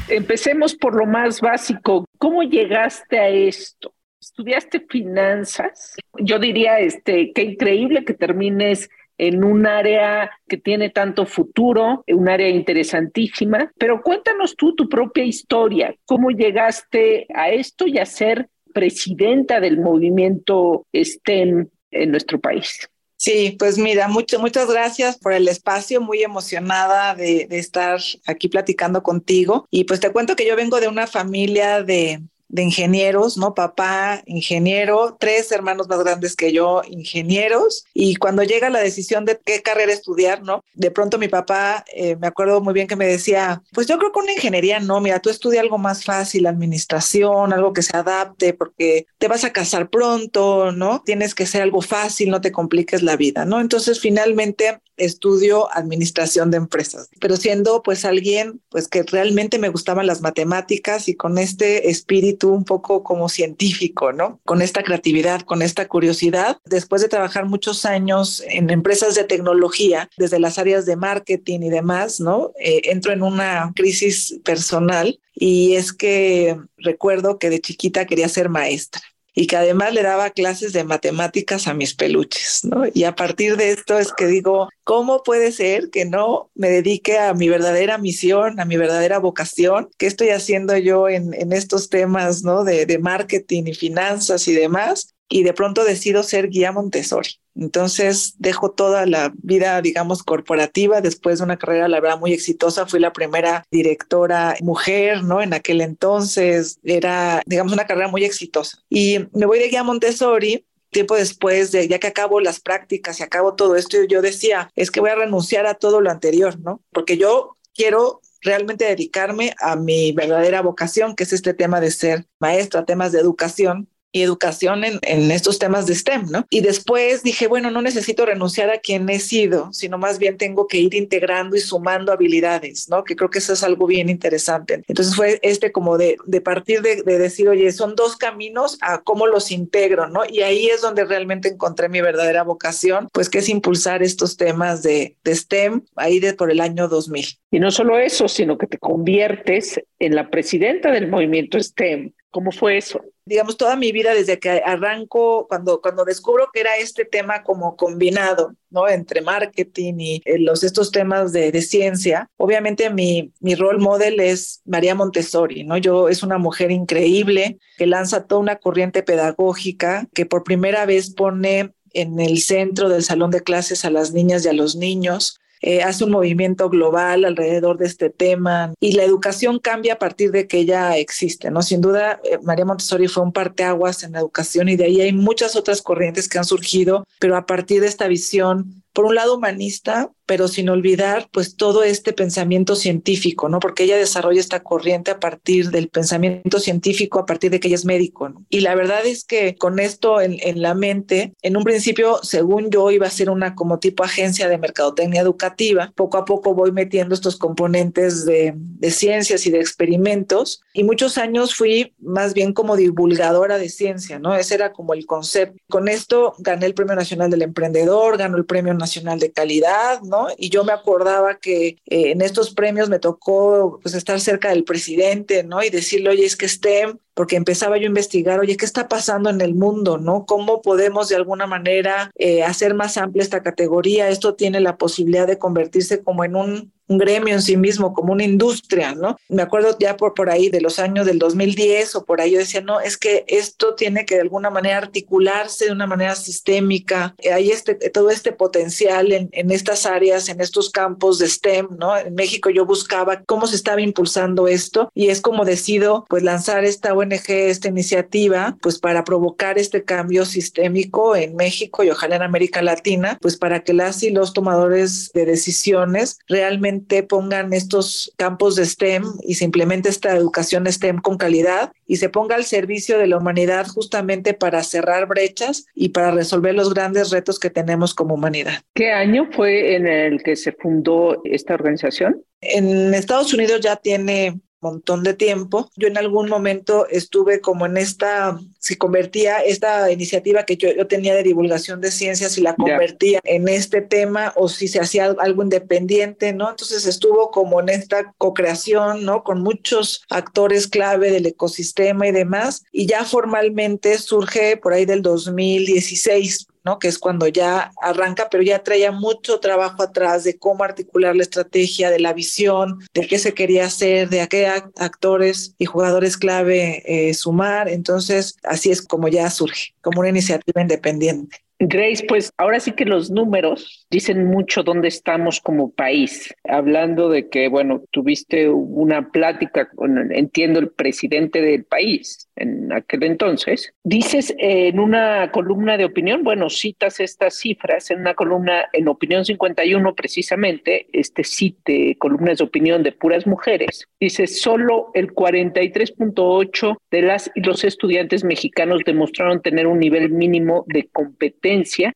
Empecemos 0.09 0.75
por 0.75 0.95
lo 0.95 1.07
más 1.07 1.41
básico. 1.41 2.05
¿Cómo 2.19 2.43
llegaste 2.43 3.19
a 3.19 3.29
esto? 3.29 3.93
estudiaste 4.21 4.87
finanzas, 4.89 5.97
yo 6.19 6.39
diría 6.39 6.79
este, 6.81 7.33
qué 7.35 7.43
increíble 7.43 8.05
que 8.05 8.15
termines 8.15 8.91
en 9.19 9.45
un 9.45 9.67
área 9.67 10.31
que 10.49 10.57
tiene 10.57 10.91
tanto 10.91 11.27
futuro, 11.27 12.05
un 12.07 12.29
área 12.29 12.49
interesantísima, 12.49 13.71
pero 13.77 14.01
cuéntanos 14.03 14.57
tú 14.57 14.75
tu 14.75 14.89
propia 14.89 15.25
historia, 15.25 15.95
cómo 16.07 16.31
llegaste 16.31 17.27
a 17.35 17.51
esto 17.51 17.87
y 17.87 17.99
a 17.99 18.07
ser 18.07 18.49
presidenta 18.73 19.61
del 19.61 19.79
movimiento 19.79 20.87
STEM 20.95 21.69
en 21.91 22.11
nuestro 22.11 22.39
país. 22.39 22.89
Sí, 23.17 23.57
pues 23.59 23.79
mira, 23.79 24.07
mucho, 24.07 24.39
muchas 24.39 24.71
gracias 24.71 25.19
por 25.19 25.33
el 25.33 25.49
espacio, 25.49 26.01
muy 26.01 26.23
emocionada 26.23 27.17
de, 27.17 27.49
de 27.51 27.59
estar 27.59 27.99
aquí 28.27 28.49
platicando 28.49 29.03
contigo. 29.03 29.67
Y 29.73 29.85
pues 29.85 29.99
te 29.99 30.13
cuento 30.13 30.37
que 30.37 30.47
yo 30.47 30.55
vengo 30.55 30.79
de 30.79 30.87
una 30.87 31.09
familia 31.09 31.83
de, 31.83 32.21
de 32.49 32.63
ingenieros, 32.63 33.37
¿no? 33.37 33.55
Papá, 33.55 34.23
ingeniero, 34.27 35.17
tres 35.19 35.53
hermanos 35.53 35.89
más 35.89 35.99
grandes 36.01 36.35
que 36.35 36.53
yo, 36.53 36.83
ingenieros. 36.89 37.85
Y 37.95 38.17
cuando 38.17 38.43
llega 38.43 38.71
la 38.71 38.81
decisión 38.81 39.25
de 39.25 39.39
qué 39.45 39.63
carrera 39.63 39.93
estudiar, 39.93 40.43
¿no? 40.43 40.65
De 40.75 40.91
pronto 40.91 41.19
mi 41.19 41.29
papá, 41.29 41.85
eh, 41.95 42.17
me 42.17 42.27
acuerdo 42.27 42.61
muy 42.61 42.75
bien 42.75 42.87
que 42.87 42.97
me 42.97 43.07
decía, 43.07 43.63
pues 43.73 43.87
yo 43.87 43.99
creo 43.99 44.13
que 44.13 44.21
una 44.21 44.33
ingeniería 44.33 44.81
no, 44.81 45.01
mira, 45.01 45.21
tú 45.21 45.31
estudia 45.31 45.61
algo 45.61 45.79
más 45.79 46.05
fácil, 46.05 46.47
administración, 46.47 47.53
algo 47.53 47.73
que 47.73 47.83
se 47.83 47.97
adapte, 47.97 48.55
porque 48.55 49.07
te 49.19 49.29
vas 49.29 49.45
a 49.45 49.53
casar 49.53 49.91
pronto, 49.91 50.73
¿no? 50.73 51.03
Tienes 51.05 51.35
que 51.35 51.47
ser 51.47 51.63
algo 51.63 51.83
fácil, 51.83 52.31
no 52.31 52.41
te 52.41 52.53
compliques 52.53 53.03
la 53.03 53.17
vida, 53.17 53.45
¿no? 53.45 53.61
Entonces 53.61 54.01
finalmente 54.01 54.81
estudio 54.99 55.69
administración 55.75 56.51
de 56.51 56.59
empresas, 56.59 57.09
pero 57.21 57.37
siendo 57.37 57.83
pues 57.83 58.05
alguien 58.05 58.61
pues 58.69 58.89
que 58.89 59.03
realmente 59.03 59.59
me 59.59 59.69
gustaban 59.69 60.07
las 60.07 60.21
matemáticas 60.21 61.09
y 61.09 61.15
con 61.15 61.39
este 61.39 61.91
espíritu 61.91 62.51
un 62.51 62.65
poco 62.65 63.03
como 63.03 63.29
científico, 63.29 64.13
¿no? 64.13 64.41
Con 64.45 64.63
esta 64.63 64.83
creatividad, 64.83 65.43
con 65.43 65.63
esta 65.63 65.89
curiosidad, 65.89 66.59
después 66.65 67.03
de 67.03 67.09
trabajar 67.09 67.47
muchos 67.47 67.85
años 67.85 68.43
en 68.49 68.71
empresas 68.71 69.15
de 69.15 69.25
tecnología, 69.25 70.11
desde 70.17 70.41
las 70.41 70.59
áreas 70.59 70.87
de 70.87 70.97
marketing 70.97 71.61
y 71.61 71.71
demás, 71.71 72.21
¿no? 72.21 72.53
Eh, 72.61 72.83
entro 72.85 73.13
en 73.13 73.23
una 73.23 73.73
crisis 73.75 74.39
personal 74.45 75.19
y 75.35 75.75
es 75.75 75.93
que 75.93 76.59
recuerdo 76.77 77.39
que 77.39 77.51
de 77.51 77.61
chiquita 77.61 78.07
quería 78.07 78.29
ser 78.29 78.49
maestra 78.49 79.03
y 79.39 79.47
que 79.47 79.57
además 79.57 79.95
le 79.95 80.03
daba 80.03 80.31
clases 80.31 80.73
de 80.73 80.83
matemáticas 80.83 81.69
a 81.69 81.75
mis 81.75 81.95
peluches, 81.95 82.65
¿no? 82.65 82.83
Y 82.93 83.05
a 83.05 83.15
partir 83.15 83.57
de 83.57 83.71
esto 83.71 83.97
es 83.97 84.13
que 84.13 84.27
digo, 84.27 84.69
¿cómo 84.83 85.23
puede 85.23 85.53
ser 85.53 85.91
que 85.91 86.05
no 86.07 86.51
me 86.57 86.69
dedique 86.71 87.19
a 87.19 87.35
mi 87.35 87.49
verdadera 87.49 87.99
misión, 87.99 88.59
a 88.59 88.65
mi 88.65 88.77
verdadera 88.77 89.21
vocación? 89.21 89.91
¿Qué 89.97 90.09
estoy 90.09 90.31
haciendo 90.31 90.77
yo 90.77 91.09
en, 91.09 91.53
estos 91.53 91.89
temas, 91.89 92.43
¿no? 92.43 92.65
De, 92.65 92.85
de 92.85 92.99
marketing 92.99 93.63
y 93.69 93.75
finanzas 93.75 94.49
y 94.49 94.55
demás 94.55 95.15
y 95.29 95.45
de 95.45 95.53
pronto 95.53 95.85
decido 95.85 96.25
ser 96.25 96.49
guía 96.49 96.73
Montessori. 96.73 97.31
Entonces 97.59 98.35
dejo 98.39 98.71
toda 98.71 99.05
la 99.07 99.33
vida, 99.43 99.83
digamos, 99.83 100.23
corporativa 100.23 101.01
después 101.01 101.39
de 101.39 101.45
una 101.45 101.57
carrera, 101.57 101.89
la 101.89 102.01
verdad, 102.01 102.19
muy 102.19 102.33
exitosa. 102.33 102.87
Fui 102.87 103.01
la 103.01 103.13
primera 103.13 103.65
directora 103.71 104.57
mujer, 104.61 105.25
¿no? 105.25 105.43
En 105.43 105.53
aquel 105.53 105.81
entonces 105.81 106.79
era, 106.85 107.43
digamos, 107.47 107.73
una 107.73 107.87
carrera 107.87 108.09
muy 108.09 108.25
exitosa. 108.25 108.79
Y 108.89 109.19
me 109.33 109.47
voy 109.47 109.59
de 109.59 109.69
guía 109.69 109.83
Montessori 109.83 110.65
tiempo 110.91 111.17
después 111.17 111.71
de 111.73 111.87
ya 111.87 111.99
que 111.99 112.07
acabo 112.07 112.41
las 112.41 112.61
prácticas 112.61 113.21
y 113.21 113.23
acabo 113.23 113.55
todo 113.55 113.77
esto, 113.77 113.99
yo 114.09 114.23
decía, 114.23 114.71
es 114.75 114.91
que 114.91 115.01
voy 115.01 115.11
a 115.11 115.17
renunciar 115.17 115.67
a 115.67 115.75
todo 115.75 116.01
lo 116.01 116.11
anterior, 116.11 116.59
¿no? 116.61 116.83
Porque 116.93 117.19
yo 117.19 117.57
quiero 117.75 118.21
realmente 118.41 118.85
dedicarme 118.85 119.55
a 119.61 119.77
mi 119.77 120.13
verdadera 120.13 120.63
vocación, 120.63 121.15
que 121.15 121.25
es 121.25 121.33
este 121.33 121.55
tema 121.55 121.81
de 121.81 121.91
ser 121.91 122.27
maestra, 122.39 122.85
temas 122.85 123.13
de 123.13 123.21
educación, 123.21 123.89
y 124.13 124.23
educación 124.23 124.85
en, 124.85 124.99
en, 125.03 125.31
estos 125.31 125.59
temas 125.59 125.87
de 125.87 125.95
STEM, 125.95 126.27
¿no? 126.31 126.47
Y 126.51 126.61
después 126.61 127.23
dije, 127.23 127.47
bueno, 127.47 127.71
no 127.71 127.83
necesito 127.83 128.25
renunciar 128.25 128.71
a 128.71 128.79
quien 128.79 129.09
he 129.11 129.19
sido, 129.19 129.73
sino 129.73 129.99
más 129.99 130.19
bien 130.19 130.39
tengo 130.39 130.67
que 130.67 130.79
ir 130.79 130.95
integrando 130.95 131.57
y 131.57 131.61
sumando 131.61 132.13
habilidades, 132.13 132.89
¿no? 132.89 133.05
Que 133.05 133.17
creo 133.17 133.31
que 133.31 133.39
eso 133.39 133.53
es 133.53 133.63
algo 133.63 133.87
bien 133.87 134.09
interesante. 134.09 134.83
Entonces 134.89 135.15
fue 135.15 135.39
este 135.43 135.73
como 135.73 135.99
de, 135.99 136.17
de 136.27 136.41
partir 136.41 136.83
de, 136.83 137.03
de, 137.03 137.19
decir, 137.19 137.49
oye, 137.49 137.71
son 137.73 137.95
dos 137.95 138.17
caminos 138.17 138.79
a 138.81 139.03
cómo 139.03 139.27
los 139.27 139.51
integro, 139.51 140.09
¿no? 140.09 140.23
Y 140.29 140.43
ahí 140.43 140.69
es 140.69 140.81
donde 140.81 141.05
realmente 141.05 141.49
encontré 141.49 141.89
mi 141.89 142.01
verdadera 142.01 142.43
vocación, 142.43 143.09
pues 143.13 143.29
que 143.29 143.39
es 143.39 143.49
impulsar 143.49 144.03
estos 144.03 144.37
temas 144.37 144.83
de, 144.83 145.17
de 145.23 145.35
STEM 145.35 145.83
ahí 145.97 146.19
de 146.21 146.35
por 146.35 146.51
el 146.51 146.61
año 146.61 146.89
2000. 146.89 147.39
Y 147.51 147.61
no 147.61 147.71
solo 147.71 147.99
eso, 147.99 148.29
sino 148.29 148.59
que 148.59 148.67
te 148.67 148.79
conviertes 148.79 149.81
en 149.99 150.15
la 150.15 150.31
presidenta 150.31 150.91
del 150.91 151.09
movimiento 151.09 151.61
STEM. 151.61 152.13
¿Cómo 152.31 152.53
fue 152.53 152.77
eso? 152.77 153.03
Digamos, 153.29 153.57
toda 153.57 153.77
mi 153.77 153.93
vida 153.93 154.15
desde 154.15 154.39
que 154.39 154.63
arranco, 154.65 155.47
cuando, 155.49 155.81
cuando 155.81 156.05
descubro 156.05 156.49
que 156.53 156.61
era 156.61 156.77
este 156.79 157.05
tema 157.05 157.43
como 157.43 157.77
combinado, 157.77 158.55
¿no? 158.71 158.89
Entre 158.89 159.21
marketing 159.21 159.95
y 159.99 160.23
eh, 160.25 160.39
los, 160.39 160.65
estos 160.65 160.91
temas 160.91 161.33
de, 161.33 161.53
de, 161.53 161.63
ciencia, 161.63 162.31
obviamente 162.37 162.91
mi, 162.91 163.33
mi 163.41 163.55
role 163.55 163.79
model 163.79 164.21
es 164.21 164.63
María 164.65 164.95
Montessori, 164.95 165.65
¿no? 165.65 165.77
Yo 165.77 166.09
es 166.09 166.23
una 166.23 166.39
mujer 166.39 166.71
increíble 166.71 167.59
que 167.77 167.87
lanza 167.87 168.27
toda 168.27 168.41
una 168.41 168.57
corriente 168.57 169.03
pedagógica 169.03 170.09
que 170.15 170.27
por 170.27 170.43
primera 170.43 170.87
vez 170.87 171.15
pone 171.15 171.73
en 171.93 172.21
el 172.21 172.39
centro 172.39 172.89
del 172.89 173.03
salón 173.03 173.31
de 173.31 173.43
clases 173.43 173.85
a 173.85 173.91
las 173.91 174.13
niñas 174.13 174.45
y 174.45 174.49
a 174.49 174.53
los 174.53 174.77
niños, 174.77 175.41
eh, 175.61 175.83
hace 175.83 176.05
un 176.05 176.11
movimiento 176.11 176.69
global 176.69 177.25
alrededor 177.25 177.79
de 177.79 177.87
este 177.87 178.11
tema 178.11 178.73
y 178.81 178.93
la 178.93 179.05
educación 179.05 179.59
cambia 179.59 179.95
a 179.95 179.99
partir 179.99 180.31
de 180.31 180.47
que 180.47 180.59
ella 180.59 180.97
existe, 180.97 181.51
¿no? 181.51 181.63
Sin 181.63 181.81
duda, 181.81 182.21
eh, 182.25 182.39
María 182.43 182.65
Montessori 182.65 183.09
fue 183.09 183.23
un 183.23 183.33
parteaguas 183.33 184.03
en 184.03 184.13
la 184.13 184.21
educación 184.21 184.69
y 184.69 184.77
de 184.77 184.85
ahí 184.85 185.01
hay 185.01 185.13
muchas 185.13 185.57
otras 185.57 185.83
corrientes 185.83 186.29
que 186.29 186.39
han 186.39 186.45
surgido, 186.45 187.07
pero 187.19 187.37
a 187.37 187.47
partir 187.47 187.81
de 187.81 187.89
esta 187.89 188.09
visión 188.09 188.83
por 188.99 189.05
un 189.05 189.15
lado 189.15 189.37
humanista, 189.37 190.11
pero 190.27 190.49
sin 190.49 190.69
olvidar 190.69 191.29
pues 191.31 191.55
todo 191.55 191.85
este 191.85 192.13
pensamiento 192.13 192.75
científico, 192.75 193.49
¿no? 193.49 193.61
Porque 193.61 193.85
ella 193.85 193.97
desarrolla 193.97 194.41
esta 194.41 194.65
corriente 194.65 195.13
a 195.13 195.21
partir 195.21 195.71
del 195.71 195.89
pensamiento 195.89 196.59
científico, 196.59 197.21
a 197.21 197.25
partir 197.25 197.53
de 197.53 197.61
que 197.61 197.69
ella 197.69 197.77
es 197.77 197.85
médico, 197.85 198.29
¿no? 198.29 198.45
Y 198.51 198.59
la 198.59 198.75
verdad 198.75 199.07
es 199.07 199.25
que 199.25 199.55
con 199.55 199.79
esto 199.79 200.21
en, 200.21 200.37
en 200.41 200.63
la 200.63 200.75
mente, 200.75 201.33
en 201.43 201.57
un 201.57 201.63
principio, 201.63 202.19
según 202.25 202.71
yo, 202.71 202.91
iba 202.91 203.07
a 203.07 203.11
ser 203.11 203.31
una 203.31 203.55
como 203.55 203.79
tipo 203.79 204.03
agencia 204.03 204.49
de 204.49 204.59
mercadotecnia 204.59 205.21
educativa, 205.21 205.93
poco 205.95 206.19
a 206.19 206.25
poco 206.25 206.53
voy 206.55 206.73
metiendo 206.73 207.15
estos 207.15 207.37
componentes 207.37 208.27
de, 208.27 208.53
de 208.57 208.91
ciencias 208.91 209.47
y 209.47 209.53
de 209.53 209.61
experimentos, 209.61 210.61
y 210.75 210.83
muchos 210.83 211.19
años 211.19 211.55
fui 211.55 211.95
más 212.01 212.35
bien 212.35 212.53
como 212.53 212.75
divulgadora 212.75 213.59
de 213.59 213.69
ciencia, 213.69 214.19
¿no? 214.19 214.35
Ese 214.35 214.57
era 214.57 214.73
como 214.73 214.93
el 214.93 215.07
concepto. 215.07 215.57
Con 215.69 215.87
esto 215.87 216.35
gané 216.39 216.67
el 216.67 216.75
Premio 216.75 216.97
Nacional 216.97 217.31
del 217.31 217.43
Emprendedor, 217.43 218.19
ganó 218.19 218.37
el 218.37 218.45
Premio 218.45 218.75
Nacional 218.75 218.88
de 218.95 219.33
Calidad, 219.33 220.03
¿no? 220.03 220.29
Y 220.37 220.51
yo 220.51 220.65
me 220.65 220.73
acordaba 220.73 221.39
que 221.39 221.77
eh, 221.87 222.11
en 222.11 222.23
estos 222.23 222.55
premios 222.55 222.89
me 222.89 222.99
tocó 222.99 223.79
pues 223.83 223.95
estar 223.95 224.21
cerca 224.21 224.51
del 224.51 224.65
presidente, 224.65 225.43
¿no? 225.43 225.63
Y 225.63 225.71
decirle, 225.71 226.11
oye, 226.11 226.25
es 226.25 226.37
que 226.37 226.49
STEM 226.49 226.99
porque 227.19 227.35
empezaba 227.35 227.77
yo 227.79 227.83
a 227.83 227.87
investigar, 227.87 228.39
oye, 228.39 228.57
¿qué 228.57 228.65
está 228.65 228.87
pasando 228.87 229.29
en 229.29 229.41
el 229.41 229.57
mundo? 229.57 229.99
¿No? 229.99 230.25
¿Cómo 230.25 230.63
podemos 230.63 231.09
de 231.09 231.17
alguna 231.17 231.49
manera 231.49 232.13
eh, 232.15 232.45
hacer 232.45 232.75
más 232.75 232.97
amplia 232.97 233.25
esta 233.25 233.43
categoría? 233.43 234.09
Esto 234.09 234.37
tiene 234.37 234.61
la 234.61 234.77
posibilidad 234.77 235.27
de 235.27 235.37
convertirse 235.37 236.01
como 236.05 236.23
en 236.23 236.37
un, 236.37 236.73
un 236.89 236.99
gremio 236.99 237.35
en 237.35 237.43
sí 237.43 237.57
mismo, 237.57 237.93
como 237.93 238.13
una 238.13 238.25
industria, 238.25 238.95
¿no? 238.95 239.17
Me 239.29 239.43
acuerdo 239.43 239.77
ya 239.79 239.97
por, 239.97 240.15
por 240.15 240.31
ahí 240.31 240.49
de 240.49 240.61
los 240.61 240.79
años 240.79 241.07
del 241.07 241.19
2010 241.19 241.95
o 241.97 242.05
por 242.05 242.21
ahí 242.21 242.33
yo 242.33 242.39
decía, 242.39 242.61
no, 242.61 242.81
es 242.81 242.97
que 242.97 243.25
esto 243.29 243.75
tiene 243.75 244.05
que 244.05 244.17
de 244.17 244.23
alguna 244.23 244.51
manera 244.51 244.79
articularse 244.79 245.67
de 245.67 245.73
una 245.73 245.87
manera 245.87 246.15
sistémica. 246.15 247.15
Hay 247.33 247.51
este, 247.51 247.75
todo 247.75 248.11
este 248.11 248.33
potencial 248.33 249.13
en, 249.13 249.29
en 249.33 249.51
estas 249.51 249.87
áreas, 249.87 250.29
en 250.29 250.41
estos 250.41 250.71
campos 250.71 251.19
de 251.19 251.29
STEM, 251.29 251.69
¿no? 251.79 251.97
En 251.97 252.15
México 252.15 252.51
yo 252.51 252.65
buscaba 252.65 253.23
cómo 253.25 253.47
se 253.47 253.57
estaba 253.57 253.81
impulsando 253.81 254.49
esto 254.49 254.91
y 254.95 255.09
es 255.09 255.21
como 255.21 255.45
decido 255.45 256.07
pues 256.09 256.23
lanzar 256.23 256.65
esta 256.65 256.95
ONG, 256.95 257.29
esta 257.29 257.69
iniciativa, 257.69 258.57
pues 258.61 258.79
para 258.79 259.05
provocar 259.05 259.59
este 259.59 259.85
cambio 259.85 260.25
sistémico 260.25 261.17
en 261.17 261.37
México 261.37 261.85
y 261.85 261.91
ojalá 261.91 262.17
en 262.17 262.23
América 262.23 262.63
Latina, 262.63 263.19
pues 263.21 263.37
para 263.37 263.63
que 263.63 263.75
las 263.75 264.03
y 264.03 264.11
los 264.11 264.33
tomadores 264.33 265.11
de 265.13 265.27
decisiones 265.27 266.19
realmente 266.29 266.78
pongan 267.09 267.53
estos 267.53 268.13
campos 268.17 268.57
de 268.57 268.65
STEM 268.65 269.05
y 269.23 269.35
se 269.35 269.45
implemente 269.45 269.89
esta 269.89 270.15
educación 270.15 270.67
STEM 270.67 270.99
con 270.99 271.17
calidad 271.17 271.73
y 271.87 271.97
se 271.97 272.09
ponga 272.09 272.37
al 272.37 272.45
servicio 272.45 272.99
de 272.99 273.07
la 273.07 273.19
humanidad 273.19 273.67
justamente 273.67 274.35
para 274.35 274.63
cerrar 274.63 275.07
brechas 275.07 275.67
y 275.75 275.91
para 275.91 276.11
resolver 276.11 276.55
los 276.55 276.73
grandes 276.73 277.11
retos 277.11 277.39
que 277.39 277.51
tenemos 277.51 277.95
como 277.95 278.15
humanidad. 278.15 278.61
¿Qué 278.75 278.91
año 278.91 279.29
fue 279.33 279.75
en 279.75 279.87
el 279.87 280.23
que 280.23 280.37
se 280.37 280.53
fundó 280.53 281.21
esta 281.25 281.55
organización? 281.55 282.23
En 282.41 282.95
Estados 282.95 283.33
Unidos 283.35 283.61
ya 283.61 283.77
tiene 283.77 284.41
montón 284.61 285.03
de 285.03 285.15
tiempo. 285.15 285.71
Yo 285.77 285.89
en 285.89 285.99
algún 285.99 286.29
momento 286.29 286.87
estuve 286.89 287.41
como 287.41 287.67
en 287.67 287.77
esta, 287.77 288.39
si 288.59 288.77
convertía 288.77 289.39
esta 289.39 289.91
iniciativa 289.91 290.45
que 290.45 290.57
yo, 290.57 290.71
yo 290.73 290.87
tenía 290.87 291.15
de 291.15 291.23
divulgación 291.23 291.81
de 291.81 291.91
ciencias 291.91 292.39
y 292.39 292.43
la 292.43 292.55
convertía 292.55 293.21
yeah. 293.25 293.37
en 293.37 293.49
este 293.49 293.81
tema 293.81 294.33
o 294.37 294.49
si 294.49 294.69
se 294.69 294.81
hacía 294.81 295.15
algo 295.19 295.43
independiente, 295.43 296.33
¿no? 296.33 296.51
Entonces 296.51 296.87
estuvo 296.87 297.31
como 297.31 297.61
en 297.61 297.69
esta 297.69 298.15
co-creación, 298.19 299.05
¿no? 299.05 299.23
Con 299.23 299.43
muchos 299.43 300.03
actores 300.11 300.67
clave 300.67 301.11
del 301.11 301.27
ecosistema 301.27 302.09
y 302.09 302.13
demás. 302.13 302.65
Y 302.73 302.87
ya 302.87 303.05
formalmente 303.05 303.99
surge 303.99 304.57
por 304.57 304.73
ahí 304.73 304.85
del 304.85 305.03
2016 305.03 306.49
¿no? 306.69 306.79
que 306.79 306.89
es 306.89 306.99
cuando 306.99 307.27
ya 307.29 307.73
arranca, 307.81 308.29
pero 308.31 308.43
ya 308.43 308.63
traía 308.63 308.93
mucho 308.93 309.41
trabajo 309.41 309.83
atrás 309.83 310.25
de 310.25 310.39
cómo 310.39 310.65
articular 310.65 311.17
la 311.17 311.23
estrategia, 311.23 311.91
de 311.91 311.99
la 311.99 312.13
visión, 312.13 312.79
de 312.93 313.07
qué 313.07 313.19
se 313.19 313.33
quería 313.33 313.65
hacer, 313.65 314.11
de 314.11 314.21
a 314.21 314.27
qué 314.27 314.47
actores 314.47 315.55
y 315.57 315.65
jugadores 315.65 316.19
clave 316.19 316.83
eh, 316.85 317.15
sumar. 317.15 317.71
Entonces, 317.71 318.37
así 318.43 318.71
es 318.71 318.83
como 318.83 319.09
ya 319.09 319.31
surge, 319.31 319.75
como 319.81 320.01
una 320.01 320.11
iniciativa 320.11 320.61
independiente. 320.61 321.48
Grace, 321.61 322.05
pues 322.07 322.33
ahora 322.37 322.61
sí 322.61 322.73
que 322.73 322.85
los 322.85 323.11
números 323.11 323.87
dicen 323.91 324.27
mucho 324.27 324.63
dónde 324.63 324.89
estamos 324.89 325.41
como 325.41 325.73
país. 325.73 326.35
Hablando 326.45 327.09
de 327.09 327.29
que, 327.29 327.49
bueno, 327.49 327.83
tuviste 327.91 328.49
una 328.49 329.11
plática 329.11 329.69
con, 329.71 330.13
entiendo, 330.13 330.61
el 330.61 330.71
presidente 330.71 331.41
del 331.41 331.65
país 331.65 332.29
en 332.37 332.73
aquel 332.73 333.03
entonces. 333.03 333.73
Dices 333.83 334.35
en 334.39 334.79
una 334.79 335.31
columna 335.33 335.77
de 335.77 335.85
opinión, 335.85 336.23
bueno, 336.23 336.49
citas 336.49 337.01
estas 337.01 337.39
cifras 337.39 337.91
en 337.91 338.01
una 338.01 338.15
columna 338.15 338.67
en 338.73 338.89
Opinión 338.89 339.25
51 339.25 339.95
precisamente, 339.95 340.87
este 340.93 341.23
de 341.67 341.97
columnas 341.99 342.39
de 342.39 342.45
opinión 342.45 342.83
de 342.83 342.93
puras 342.93 343.27
mujeres. 343.27 343.87
Dice, 344.01 344.27
solo 344.27 344.91
el 344.95 345.15
43.8 345.15 346.77
de 346.91 347.03
las 347.03 347.31
y 347.35 347.41
los 347.41 347.65
estudiantes 347.65 348.25
mexicanos 348.25 348.83
demostraron 348.85 349.43
tener 349.43 349.67
un 349.67 349.79
nivel 349.79 350.11
mínimo 350.11 350.65
de 350.69 350.89
competencia, 350.89 351.48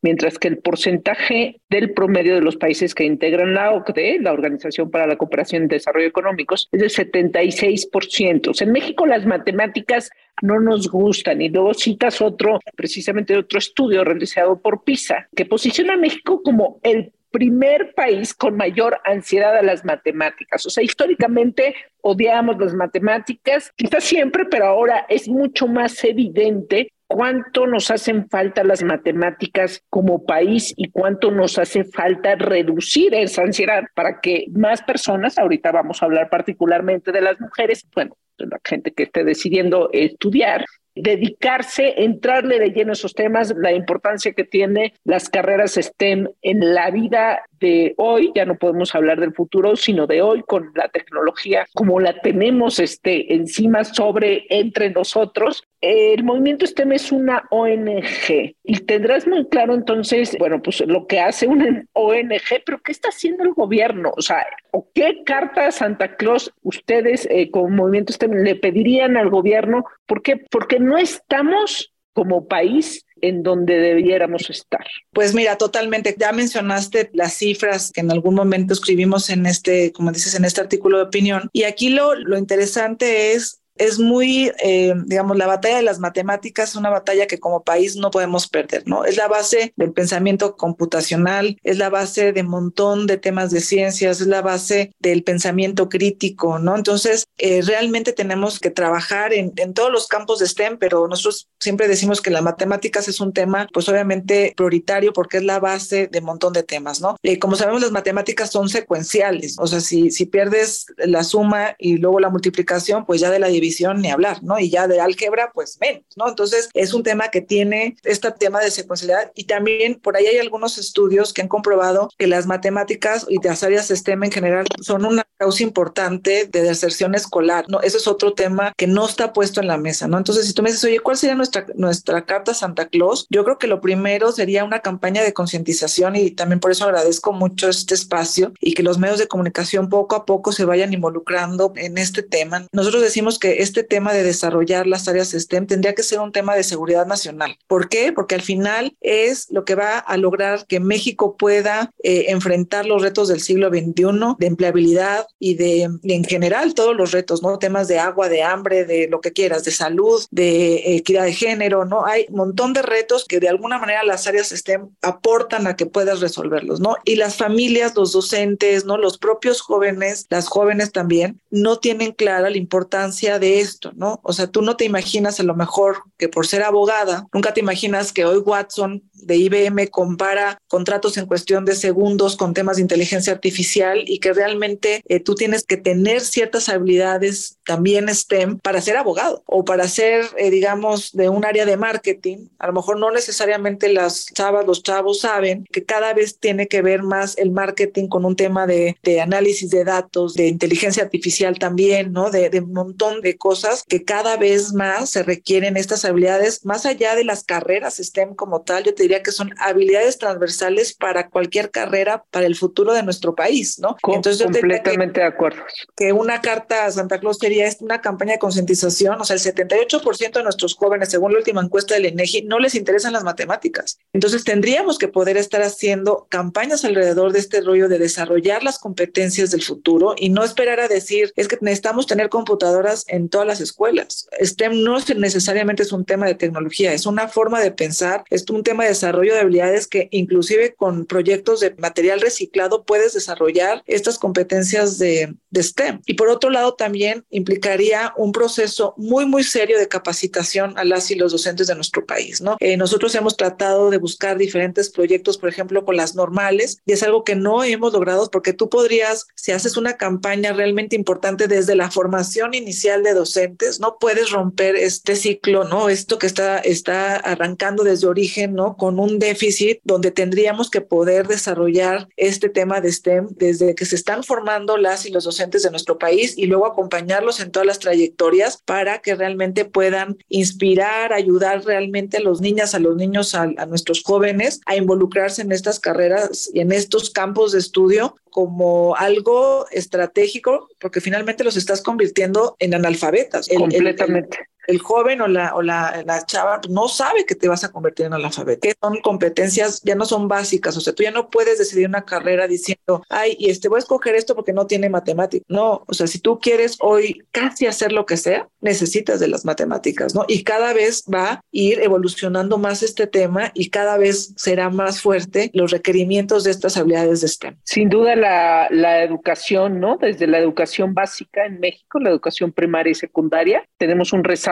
mientras 0.03 0.39
que 0.39 0.49
el 0.49 0.59
porcentaje 0.59 1.61
del 1.69 1.93
promedio 1.93 2.35
de 2.35 2.41
los 2.41 2.57
países 2.57 2.95
que 2.95 3.05
integran 3.05 3.55
la 3.55 3.73
OCDE, 3.73 4.19
la 4.21 4.33
Organización 4.33 4.91
para 4.91 5.07
la 5.07 5.17
Cooperación 5.17 5.65
y 5.65 5.69
Desarrollo 5.69 6.07
Económicos, 6.07 6.69
es 6.73 6.81
del 6.81 6.91
76%. 6.91 8.49
O 8.49 8.55
sea, 8.55 8.67
en 8.67 8.73
México 8.73 9.07
las 9.07 9.27
matemáticas 9.27 10.11
no 10.43 10.61
nos 10.61 10.91
gustan. 10.91 11.41
Y 11.43 11.49
luego 11.49 11.75
citas 11.75 12.21
otro, 12.21 12.61
precisamente 12.77 13.37
otro 13.37 13.59
estudio 13.59 14.05
realizado 14.05 14.61
por 14.61 14.85
PISA, 14.85 15.29
que 15.35 15.47
posiciona 15.47 15.95
a 15.95 15.99
México 15.99 16.43
como 16.43 16.81
el 16.83 17.13
primer 17.33 17.95
país 17.95 18.35
con 18.35 18.57
mayor 18.57 19.01
ansiedad 19.05 19.57
a 19.57 19.63
las 19.63 19.85
matemáticas. 19.85 20.65
O 20.67 20.71
sea, 20.71 20.85
históricamente 20.85 21.75
odiamos 22.03 22.59
las 22.59 22.75
matemáticas, 22.75 23.73
quizás 23.75 24.05
siempre, 24.05 24.45
pero 24.45 24.67
ahora 24.67 25.07
es 25.09 25.29
mucho 25.29 25.67
más 25.67 26.05
evidente 26.05 26.93
cuánto 27.13 27.67
nos 27.67 27.91
hacen 27.91 28.29
falta 28.29 28.65
las 28.65 28.83
matemáticas 28.83 29.85
como 29.91 30.25
país 30.25 30.73
y 30.77 30.91
cuánto 30.91 31.31
nos 31.31 31.59
hace 31.59 31.85
falta 31.85 32.37
reducir 32.37 33.15
esa 33.15 33.43
ansiedad 33.43 33.85
para 33.95 34.21
que 34.21 34.47
más 34.53 34.83
personas, 34.83 35.39
ahorita 35.39 35.73
vamos 35.73 36.03
a 36.03 36.07
hablar 36.07 36.31
particularmente 36.31 37.13
de 37.13 37.21
las 37.21 37.39
mujeres, 37.39 37.87
bueno, 37.95 38.17
de 38.39 38.47
la 38.47 38.61
gente 38.65 38.93
que 38.93 39.03
esté 39.03 39.25
decidiendo 39.25 39.91
estudiar, 39.93 40.65
dedicarse, 40.95 42.03
entrarle 42.03 42.59
de 42.59 42.71
lleno 42.71 42.91
a 42.91 42.95
esos 42.95 43.15
temas, 43.15 43.55
la 43.57 43.73
importancia 43.73 44.33
que 44.33 44.45
tiene 44.45 44.95
las 45.05 45.29
carreras 45.29 45.75
STEM 45.75 46.29
en 46.43 46.75
la 46.75 46.91
vida 46.91 47.43
de 47.63 47.95
hoy, 47.97 48.33
ya 48.35 48.45
no 48.45 48.57
podemos 48.57 48.95
hablar 48.95 49.21
del 49.21 49.33
futuro, 49.33 49.77
sino 49.77 50.07
de 50.07 50.21
hoy 50.21 50.43
con 50.43 50.73
la 50.75 50.89
tecnología 50.89 51.65
como 51.75 52.01
la 52.01 52.21
tenemos 52.21 52.79
este, 52.81 53.35
encima 53.35 53.85
sobre 53.85 54.45
entre 54.51 54.91
nosotros. 54.91 55.63
El 55.81 56.23
movimiento 56.23 56.67
STEM 56.67 56.93
es 56.93 57.11
una 57.11 57.45
ONG 57.51 58.55
y 58.63 58.77
tendrás 58.81 59.27
muy 59.27 59.49
claro 59.49 59.75
entonces, 59.75 60.37
bueno, 60.39 60.61
pues 60.63 60.81
lo 60.87 61.07
que 61.07 61.21
hace 61.21 61.47
una 61.47 61.85
ONG, 61.93 62.63
pero 62.65 62.81
¿qué 62.83 62.93
está 62.93 63.09
haciendo 63.09 63.45
el 63.45 63.53
gobierno? 63.53 64.13
O 64.17 64.23
sea, 64.23 64.45
¿o 64.73 64.89
qué 64.95 65.23
carta 65.25 65.71
Santa 65.73 66.17
Claus 66.17 66.53
ustedes 66.63 67.27
eh, 67.31 67.51
como 67.51 67.69
movimiento 67.69 68.13
STEM 68.13 68.33
le 68.45 68.57
pedirían 68.57 69.17
al 69.17 69.31
gobierno? 69.31 69.85
¿Por 70.07 70.23
qué? 70.23 70.37
Porque 70.51 70.79
no 70.83 70.99
estamos 70.99 71.93
como 72.13 72.47
país 72.47 73.05
en 73.23 73.43
donde 73.43 73.79
debiéramos 73.79 74.51
estar. 74.51 74.85
Pues 75.13 75.35
mira, 75.35 75.57
totalmente. 75.57 76.15
Ya 76.19 76.33
mencionaste 76.33 77.11
las 77.15 77.35
cifras 77.35 77.93
que 77.93 78.01
en 78.01 78.11
algún 78.11 78.35
momento 78.35 78.75
escribimos 78.75 79.31
en 79.31 79.47
este, 79.47 79.93
como 79.93 80.13
dices, 80.13 80.35
en 80.35 80.45
este 80.45 80.61
artículo 80.61 80.99
de 80.99 81.05
opinión. 81.05 81.49
Y 81.53 81.63
aquí 81.63 81.89
lo, 81.89 82.15
lo 82.15 82.37
interesante 82.37 83.33
es 83.33 83.62
es 83.77 83.99
muy, 83.99 84.53
eh, 84.63 84.95
digamos, 85.07 85.37
la 85.37 85.47
batalla 85.47 85.77
de 85.77 85.83
las 85.83 85.99
matemáticas 85.99 86.71
es 86.71 86.77
una 86.77 86.91
batalla 86.91 87.27
que 87.27 87.41
como 87.41 87.65
país 87.65 87.97
no 87.97 88.11
podemos 88.11 88.49
perder, 88.49 88.85
¿no? 88.87 89.05
Es 89.05 89.17
la 89.17 89.29
base 89.29 89.73
del 89.77 89.93
pensamiento 89.93 90.57
computacional, 90.57 91.59
es 91.63 91.79
la 91.79 91.91
base 91.91 92.33
de 92.33 92.43
un 92.43 92.49
montón 92.49 93.07
de 93.07 93.17
temas 93.17 93.51
de 93.51 93.61
ciencias, 93.61 94.21
es 94.21 94.27
la 94.27 94.43
base 94.43 94.93
del 94.99 95.23
pensamiento 95.23 95.89
crítico, 95.89 96.59
¿no? 96.59 96.77
Entonces, 96.77 97.27
eh, 97.39 97.63
realmente 97.63 98.13
tenemos 98.13 98.61
que 98.61 98.71
trabajar 98.71 99.33
en, 99.33 99.53
todos 99.75 99.91
los 99.91 100.07
campos 100.07 100.39
de 100.39 100.47
STEM, 100.47 100.77
pero 100.79 101.09
nosotros 101.09 101.49
siempre 101.59 101.89
decimos 101.89 102.21
que 102.21 102.31
las 102.31 102.43
matemáticas 102.43 103.09
es 103.09 103.21
un 103.21 103.33
tema, 103.33 103.69
pues 103.73 103.89
obviamente 103.89 104.53
prioritario 104.57 105.13
porque 105.13 105.39
es 105.39 105.45
la 105.45 105.61
base 105.61 106.09
de 106.09 106.19
un 106.19 106.27
montón 106.27 106.53
de 106.53 106.63
temas, 106.63 107.01
¿no? 107.01 107.17
Eh, 107.23 107.39
como 107.39 107.57
sabemos, 107.57 107.81
las 107.81 107.93
matemáticas 107.93 108.51
son 108.51 108.69
secuenciales, 108.69 109.57
o 109.59 109.67
sea, 109.67 109.81
si, 109.81 110.11
si 110.11 110.27
pierdes 110.27 110.87
la 110.99 111.25
suma 111.25 111.75
y 111.79 111.97
luego 111.97 112.21
la 112.21 112.29
multiplicación, 112.29 113.07
pues 113.07 113.21
ya 113.21 113.31
de 113.31 113.39
la 113.39 113.49
ni 113.81 114.11
hablar, 114.11 114.43
¿no? 114.43 114.59
Y 114.59 114.71
ya 114.71 114.89
de 114.89 115.01
álgebra, 115.01 115.51
pues 115.53 115.79
menos, 115.81 116.05
¿no? 116.17 116.29
Entonces, 116.29 116.69
es 116.75 116.95
un 116.95 117.03
tema 117.03 117.29
que 117.29 117.41
tiene 117.41 117.97
este 118.05 118.31
tema 118.33 118.61
de 118.61 118.71
secuencialidad 118.71 119.33
y 119.35 119.45
también 119.45 119.97
por 119.97 120.17
ahí 120.17 120.27
hay 120.27 120.39
algunos 120.39 120.79
estudios 120.79 121.33
que 121.33 121.43
han 121.43 121.49
comprobado 121.49 122.09
que 122.19 122.27
las 122.27 122.47
matemáticas 122.47 123.27
y 123.29 123.43
las 123.43 123.63
áreas 123.63 123.89
STEM 123.89 124.25
en 124.25 124.33
general 124.33 124.67
son 124.81 125.05
una 125.05 125.25
causa 125.39 125.63
importante 125.63 126.49
de 126.51 126.63
deserción 126.63 127.15
escolar, 127.15 127.65
¿no? 127.69 127.81
Ese 127.81 127.97
es 127.97 128.07
otro 128.07 128.33
tema 128.33 128.73
que 128.77 128.87
no 128.87 129.07
está 129.07 129.33
puesto 129.33 129.61
en 129.61 129.67
la 129.67 129.77
mesa, 129.77 130.07
¿no? 130.07 130.19
Entonces, 130.19 130.47
si 130.47 130.53
tú 130.53 130.63
me 130.63 130.71
dices, 130.71 130.85
oye, 130.85 131.01
¿cuál 131.01 131.17
sería 131.17 131.35
nuestra, 131.35 131.67
nuestra 131.75 132.25
carta 132.25 132.55
Santa 132.55 132.87
Claus? 132.87 133.27
Yo 133.31 133.45
creo 133.45 133.59
que 133.59 133.67
lo 133.67 133.81
primero 133.81 134.33
sería 134.33 134.65
una 134.65 134.81
campaña 134.81 135.23
de 135.23 135.33
concientización 135.33 136.17
y 136.17 136.31
también 136.31 136.61
por 136.61 136.71
eso 136.71 136.85
agradezco 136.85 137.33
mucho 137.33 137.69
este 137.69 137.95
espacio 137.95 138.53
y 138.61 138.75
que 138.75 138.83
los 138.83 138.99
medios 138.99 139.19
de 139.19 139.29
comunicación 139.29 139.89
poco 139.89 140.17
a 140.17 140.25
poco 140.25 140.53
se 140.53 140.65
vayan 140.65 140.93
involucrando 140.93 141.73
en 141.77 141.99
este 141.99 142.23
tema. 142.23 142.67
Nosotros 142.73 143.03
decimos 143.03 143.39
que 143.39 143.52
este 143.59 143.83
tema 143.83 144.13
de 144.13 144.23
desarrollar 144.23 144.87
las 144.87 145.09
áreas 145.09 145.33
STEM 145.33 145.67
tendría 145.67 145.95
que 145.95 146.03
ser 146.03 146.21
un 146.21 146.33
tema 146.33 146.55
de 146.55 146.63
seguridad 146.63 147.07
nacional. 147.07 147.57
¿Por 147.67 147.89
qué? 147.89 148.13
Porque 148.13 148.35
al 148.35 148.43
final 148.43 148.97
es 149.01 149.47
lo 149.51 149.65
que 149.65 149.75
va 149.75 149.99
a 149.99 150.17
lograr 150.17 150.67
que 150.67 150.81
México 150.81 151.37
pueda 151.37 151.91
eh, 152.03 152.27
enfrentar 152.29 152.87
los 152.87 153.03
retos 153.03 153.29
del 153.29 153.41
siglo 153.41 153.69
XXI 153.69 154.37
de 154.39 154.47
empleabilidad 154.47 155.27
y 155.39 155.55
de 155.55 155.89
en 156.03 156.25
general 156.25 156.75
todos 156.75 156.97
los 156.97 157.13
retos, 157.13 157.43
¿no? 157.43 157.59
Temas 157.59 157.89
de 157.89 157.99
agua, 157.99 158.29
de 158.29 158.43
hambre, 158.43 158.85
de 158.85 159.09
lo 159.09 159.21
que 159.21 159.33
quieras, 159.33 159.65
de 159.65 159.71
salud, 159.71 160.25
de 160.31 160.97
equidad 160.97 161.25
de 161.25 161.33
género, 161.33 161.85
¿no? 161.85 162.05
Hay 162.05 162.27
un 162.29 162.37
montón 162.37 162.73
de 162.73 162.83
retos 162.83 163.25
que 163.25 163.41
de 163.41 163.49
alguna 163.49 163.79
manera 163.79 164.05
las 164.05 164.27
áreas 164.27 164.51
STEM 164.51 164.91
aportan 165.03 165.67
a 165.67 165.77
que 165.77 165.87
puedas 165.87 166.21
resolverlos, 166.21 166.81
¿no? 166.81 166.97
Y 167.05 167.17
las 167.17 167.37
familias, 167.37 167.95
los 167.97 168.13
docentes, 168.13 168.85
¿no? 168.85 168.97
Los 168.97 169.19
propios 169.19 169.61
jóvenes, 169.61 170.27
las 170.31 170.49
jóvenes 170.49 170.93
también, 170.93 171.41
no 171.51 171.79
tienen 171.79 172.13
clara 172.13 172.51
la 172.51 172.57
importancia 172.57 173.39
de 173.43 173.61
esto, 173.61 173.93
¿no? 173.97 174.21
O 174.23 174.33
sea, 174.33 174.47
tú 174.47 174.63
no 174.63 174.77
te 174.77 174.85
imaginas 174.85 175.41
a 175.41 175.43
lo 175.43 175.55
mejor 175.55 176.05
que 176.17 176.29
por 176.29 176.47
ser 176.47 176.63
abogada, 176.63 177.27
nunca 177.35 177.53
te 177.53 177.61
imaginas 177.61 178.13
que 178.13 178.25
hoy 178.25 178.39
Watson 178.39 179.03
de 179.23 179.37
IBM 179.37 179.89
compara 179.89 180.59
contratos 180.69 181.17
en 181.17 181.27
cuestión 181.27 181.65
de 181.65 181.75
segundos 181.75 182.37
con 182.37 182.55
temas 182.55 182.77
de 182.77 182.83
inteligencia 182.83 183.33
artificial 183.33 184.05
y 184.07 184.19
que 184.19 184.33
realmente 184.33 185.03
eh, 185.09 185.21
tú 185.21 185.35
tienes 185.35 185.65
que 185.65 185.77
tener 185.77 186.21
ciertas 186.21 186.69
habilidades 186.69 187.59
también 187.65 188.09
STEM 188.09 188.59
para 188.59 188.81
ser 188.81 188.97
abogado 188.97 189.43
o 189.47 189.65
para 189.65 189.89
ser, 189.89 190.25
eh, 190.37 190.51
digamos, 190.51 191.13
de 191.13 191.29
un 191.29 191.45
área 191.45 191.67
de 191.67 191.77
marketing. 191.77 192.49
A 192.59 192.67
lo 192.67 192.73
mejor 192.73 192.99
no 192.99 193.11
necesariamente 193.11 193.93
las 193.93 194.27
chavas, 194.27 194.67
los 194.67 194.83
chavos 194.83 195.21
saben 195.21 195.65
que 195.71 195.85
cada 195.85 196.13
vez 196.15 196.39
tiene 196.39 196.69
que 196.69 196.83
ver 196.83 197.03
más 197.03 197.37
el 197.39 197.51
marketing 197.51 198.09
con 198.09 198.25
un 198.25 198.37
tema 198.37 198.67
de, 198.67 198.97
de 199.03 199.21
análisis 199.21 199.71
de 199.71 199.85
datos, 199.85 200.35
de 200.35 200.49
inteligencia 200.49 201.03
artificial 201.03 201.59
también, 201.59 202.13
¿no? 202.13 202.31
De, 202.31 202.51
de 202.51 202.61
un 202.61 202.73
montón 202.73 203.21
de 203.21 203.37
cosas 203.37 203.85
que 203.87 204.05
cada 204.05 204.37
vez 204.37 204.73
más 204.73 205.11
se 205.11 205.23
requieren 205.23 205.77
estas 205.77 206.05
habilidades, 206.05 206.65
más 206.65 206.87
allá 206.87 207.15
de 207.15 207.25
las 207.25 207.45
carreras 207.45 207.97
STEM 207.97 208.35
como 208.35 208.63
tal, 208.63 208.85
yo 208.85 208.95
te 208.95 209.03
diría 209.03 209.12
que 209.21 209.33
son 209.33 209.53
habilidades 209.59 210.17
transversales 210.19 210.95
para 210.95 211.29
cualquier 211.29 211.71
carrera 211.71 212.25
para 212.31 212.47
el 212.47 212.55
futuro 212.55 212.95
de 212.95 213.03
nuestro 213.03 213.35
país, 213.35 213.79
¿no? 213.81 213.97
Entonces, 214.07 214.43
completamente 214.43 215.21
de 215.21 215.27
acuerdo. 215.27 215.63
Que 215.97 216.13
una 216.13 216.41
carta 216.41 216.87
a 216.87 216.91
Santa 216.93 217.19
Claus 217.19 217.39
sería 217.39 217.69
una 217.81 218.01
campaña 218.01 218.35
de 218.35 218.39
concientización, 218.39 219.21
o 219.21 219.25
sea, 219.25 219.35
el 219.35 219.43
78% 219.43 220.33
de 220.33 220.43
nuestros 220.43 220.75
jóvenes, 220.75 221.11
según 221.11 221.33
la 221.33 221.39
última 221.39 221.61
encuesta 221.61 221.95
del 221.95 222.07
INEGI, 222.07 222.43
no 222.43 222.59
les 222.59 222.75
interesan 222.75 223.13
las 223.13 223.25
matemáticas. 223.25 223.99
Entonces, 224.13 224.45
tendríamos 224.45 224.99
que 224.99 225.09
poder 225.09 225.37
estar 225.37 225.63
haciendo 225.63 226.27
campañas 226.31 226.85
alrededor 226.85 227.33
de 227.33 227.41
este 227.41 227.61
rollo 227.61 227.89
de 227.89 227.99
desarrollar 227.99 228.63
las 228.63 228.79
competencias 228.79 229.51
del 229.51 229.63
futuro 229.63 230.15
y 230.17 230.31
no 230.31 230.45
esperar 230.45 230.81
a 230.81 230.89
decir, 230.89 231.33
es 231.37 231.49
que 231.49 231.59
necesitamos 231.61 232.07
tener 232.07 232.29
computadoras 232.29 233.05
en 233.09 233.29
todas 233.29 233.47
las 233.47 233.61
escuelas. 233.61 234.29
STEM 234.41 234.83
no 234.83 234.99
necesariamente 235.17 235.83
es 235.83 235.93
un 235.93 236.05
tema 236.05 236.27
de 236.27 236.35
tecnología, 236.35 236.93
es 236.93 237.07
una 237.07 237.29
forma 237.29 237.61
de 237.61 237.73
pensar, 237.73 238.25
es 238.31 238.45
un 238.51 238.63
tema 238.63 238.85
de 238.85 238.95
desarrollo 239.03 239.35
de 239.35 239.41
habilidades 239.41 239.87
que 239.87 240.09
inclusive 240.13 240.75
con 240.75 241.07
proyectos 241.07 241.61
de 241.61 241.75
material 241.79 242.21
reciclado 242.21 242.85
puedes 242.85 243.15
desarrollar 243.15 243.83
estas 243.87 244.19
competencias 244.19 244.99
de, 244.99 245.35
de 245.51 245.63
STEM. 245.63 246.01
Y 246.07 246.15
por 246.15 246.29
otro 246.29 246.51
lado, 246.51 246.75
también 246.75 247.25
implicaría 247.31 248.13
un 248.17 248.33
proceso 248.33 248.95
muy, 248.97 249.27
muy 249.27 249.43
serio 249.43 249.79
de 249.79 249.89
capacitación 249.89 250.79
a 250.79 250.85
las 250.85 251.11
y 251.11 251.17
los 251.17 251.33
docentes 251.33 251.67
de 251.67 251.75
nuestro 251.75 252.07
país, 252.07 252.41
¿no? 252.41 252.57
Eh, 252.61 252.77
nosotros 252.77 253.15
hemos 253.15 253.37
tratado 253.37 253.91
de 253.91 253.99
buscar 253.99 254.39
diferentes 254.39 254.91
proyectos, 254.91 255.37
por 255.37 255.49
ejemplo, 255.49 255.85
con 255.85 255.97
las 255.97 256.15
normales, 256.15 256.79
y 256.87 256.93
es 256.93 257.03
algo 257.03 257.25
que 257.25 257.35
no 257.35 257.65
hemos 257.65 257.93
logrado 257.93 258.31
porque 258.31 258.53
tú 258.53 258.69
podrías, 258.69 259.27
si 259.35 259.53
haces 259.53 259.77
una 259.77 259.97
campaña 259.97 260.53
realmente 260.53 260.95
importante 260.95 261.49
desde 261.49 261.75
la 261.75 261.91
formación 261.91 262.55
inicial 262.55 263.03
de 263.03 263.15
docentes, 263.15 263.81
no 263.81 263.97
puedes 263.99 264.31
romper 264.31 264.77
este 264.77 265.17
ciclo, 265.17 265.65
¿no? 265.65 265.89
Esto 265.89 266.19
que 266.19 266.27
está, 266.27 266.59
está 266.59 267.17
arrancando 267.17 267.83
desde 267.83 268.07
origen, 268.07 268.55
¿no? 268.55 268.77
Con 268.77 268.92
un 268.99 269.19
déficit 269.19 269.81
donde 269.85 270.11
tendríamos 270.11 270.71
que 270.71 270.81
poder 270.81 271.27
desarrollar 271.27 272.09
este 272.17 272.49
tema 272.49 272.81
de 272.81 272.93
STEM 272.93 273.29
desde 273.31 273.75
que 273.75 273.85
se 273.85 273.97
están 273.97 274.25
formando 274.25 274.77
las 274.77 275.07
y 275.07 275.11
los 275.11 275.25
docentes 275.25 275.63
de 275.63 275.71
nuestro 275.71 275.99
país 275.99 276.35
y 276.37 276.47
luego 276.47 276.67
acompañarlos 276.67 277.41
en 277.41 277.51
todas 277.51 277.67
las 277.67 277.79
trayectorias 277.79 278.63
para 278.65 279.01
que 279.01 279.15
realmente 279.15 279.65
puedan 279.65 280.19
inspirar, 280.29 281.13
ayudar 281.13 281.65
realmente 281.65 282.19
a 282.19 282.21
los 282.21 282.41
niñas, 282.41 282.75
a 282.75 282.79
los 282.79 282.97
niños, 282.97 283.35
a, 283.35 283.47
nuestros 283.67 284.03
jóvenes 284.03 284.61
a 284.67 284.77
involucrarse 284.77 285.43
en 285.43 285.53
estas 285.53 285.81
carreras 285.81 286.51
y 286.53 286.61
en 286.61 286.73
estos 286.73 287.11
campos 287.11 287.53
de 287.53 287.59
estudio 287.59 288.17
como 288.31 288.97
algo 288.97 289.67
estratégico, 289.71 290.69
porque 290.81 291.01
finalmente 291.01 291.45
los 291.45 291.57
estás 291.57 291.83
convirtiendo 291.83 292.57
en 292.59 292.75
analfabetas. 292.75 293.49
Completamente. 293.49 294.39
El 294.67 294.79
joven 294.79 295.21
o 295.21 295.29
la, 295.29 295.55
o 295.55 295.63
la, 295.63 296.03
la 296.07 296.25
chava 296.25 296.61
no 296.69 296.89
sabe 296.89 297.27
que 297.27 297.35
te 297.35 297.49
vas 297.49 297.65
a 297.65 297.71
convertir 297.71 298.07
en 298.07 298.15
analfabeto, 298.15 298.61
que 298.61 298.75
son 298.81 299.01
competencias, 299.01 299.81
ya 299.83 299.95
no 299.95 300.05
son 300.05 300.29
básicas, 300.29 300.77
o 300.77 300.81
sea, 300.81 300.93
tú 300.93 301.03
ya 301.03 301.11
no 301.11 301.31
puedes 301.31 301.59
decidir 301.59 301.89
una 301.89 302.05
carrera 302.05 302.47
diciendo, 302.47 303.03
ay, 303.09 303.37
y 303.39 303.51
este 303.51 303.69
voy 303.69 303.79
a 303.79 303.81
escoger 303.81 304.15
esto 304.15 304.35
porque 304.35 304.53
no 304.53 304.67
tiene 304.67 304.89
matemáticas. 304.89 305.45
No, 305.49 305.85
o 305.87 305.95
sea, 305.95 306.07
si 306.07 306.19
tú 306.19 306.39
quieres 306.39 306.77
hoy 306.81 307.23
casi 307.31 307.67
hacer 307.67 307.93
lo 307.93 308.07
que 308.07 308.17
sea, 308.17 308.49
necesitas 308.61 309.21
de 309.21 309.29
las 309.29 309.45
matemáticas, 309.45 310.15
¿no? 310.15 310.25
Y 310.29 310.45
cada 310.45 310.73
vez 310.73 311.05
va 311.13 311.31
a 311.31 311.41
ir 311.51 311.81
evolucionando 311.81 312.59
más 312.59 312.83
este 312.83 313.07
tema 313.07 313.51
y 313.55 313.71
cada 313.71 313.99
vez 313.99 314.35
será 314.37 314.71
más 314.71 315.01
fuerte 315.01 315.51
los 315.55 315.71
requerimientos 315.71 316.45
de 316.45 316.51
estas 316.51 316.77
habilidades 316.77 317.21
de 317.21 317.29
STEM. 317.29 317.57
Sin 317.65 317.89
duda 317.89 318.17
la, 318.17 318.69
la 318.71 319.03
educación, 319.03 319.81
¿no? 319.81 319.97
Desde 319.97 320.27
la 320.27 320.39
educación 320.39 320.95
básica 320.95 321.47
en 321.47 321.61
México, 321.61 321.99
la 321.99 322.11
educación 322.11 322.53
primaria 322.53 322.93
y 322.93 322.95
secundaria, 322.95 323.65
tenemos 323.79 324.13
un 324.13 324.25
rezago 324.25 324.52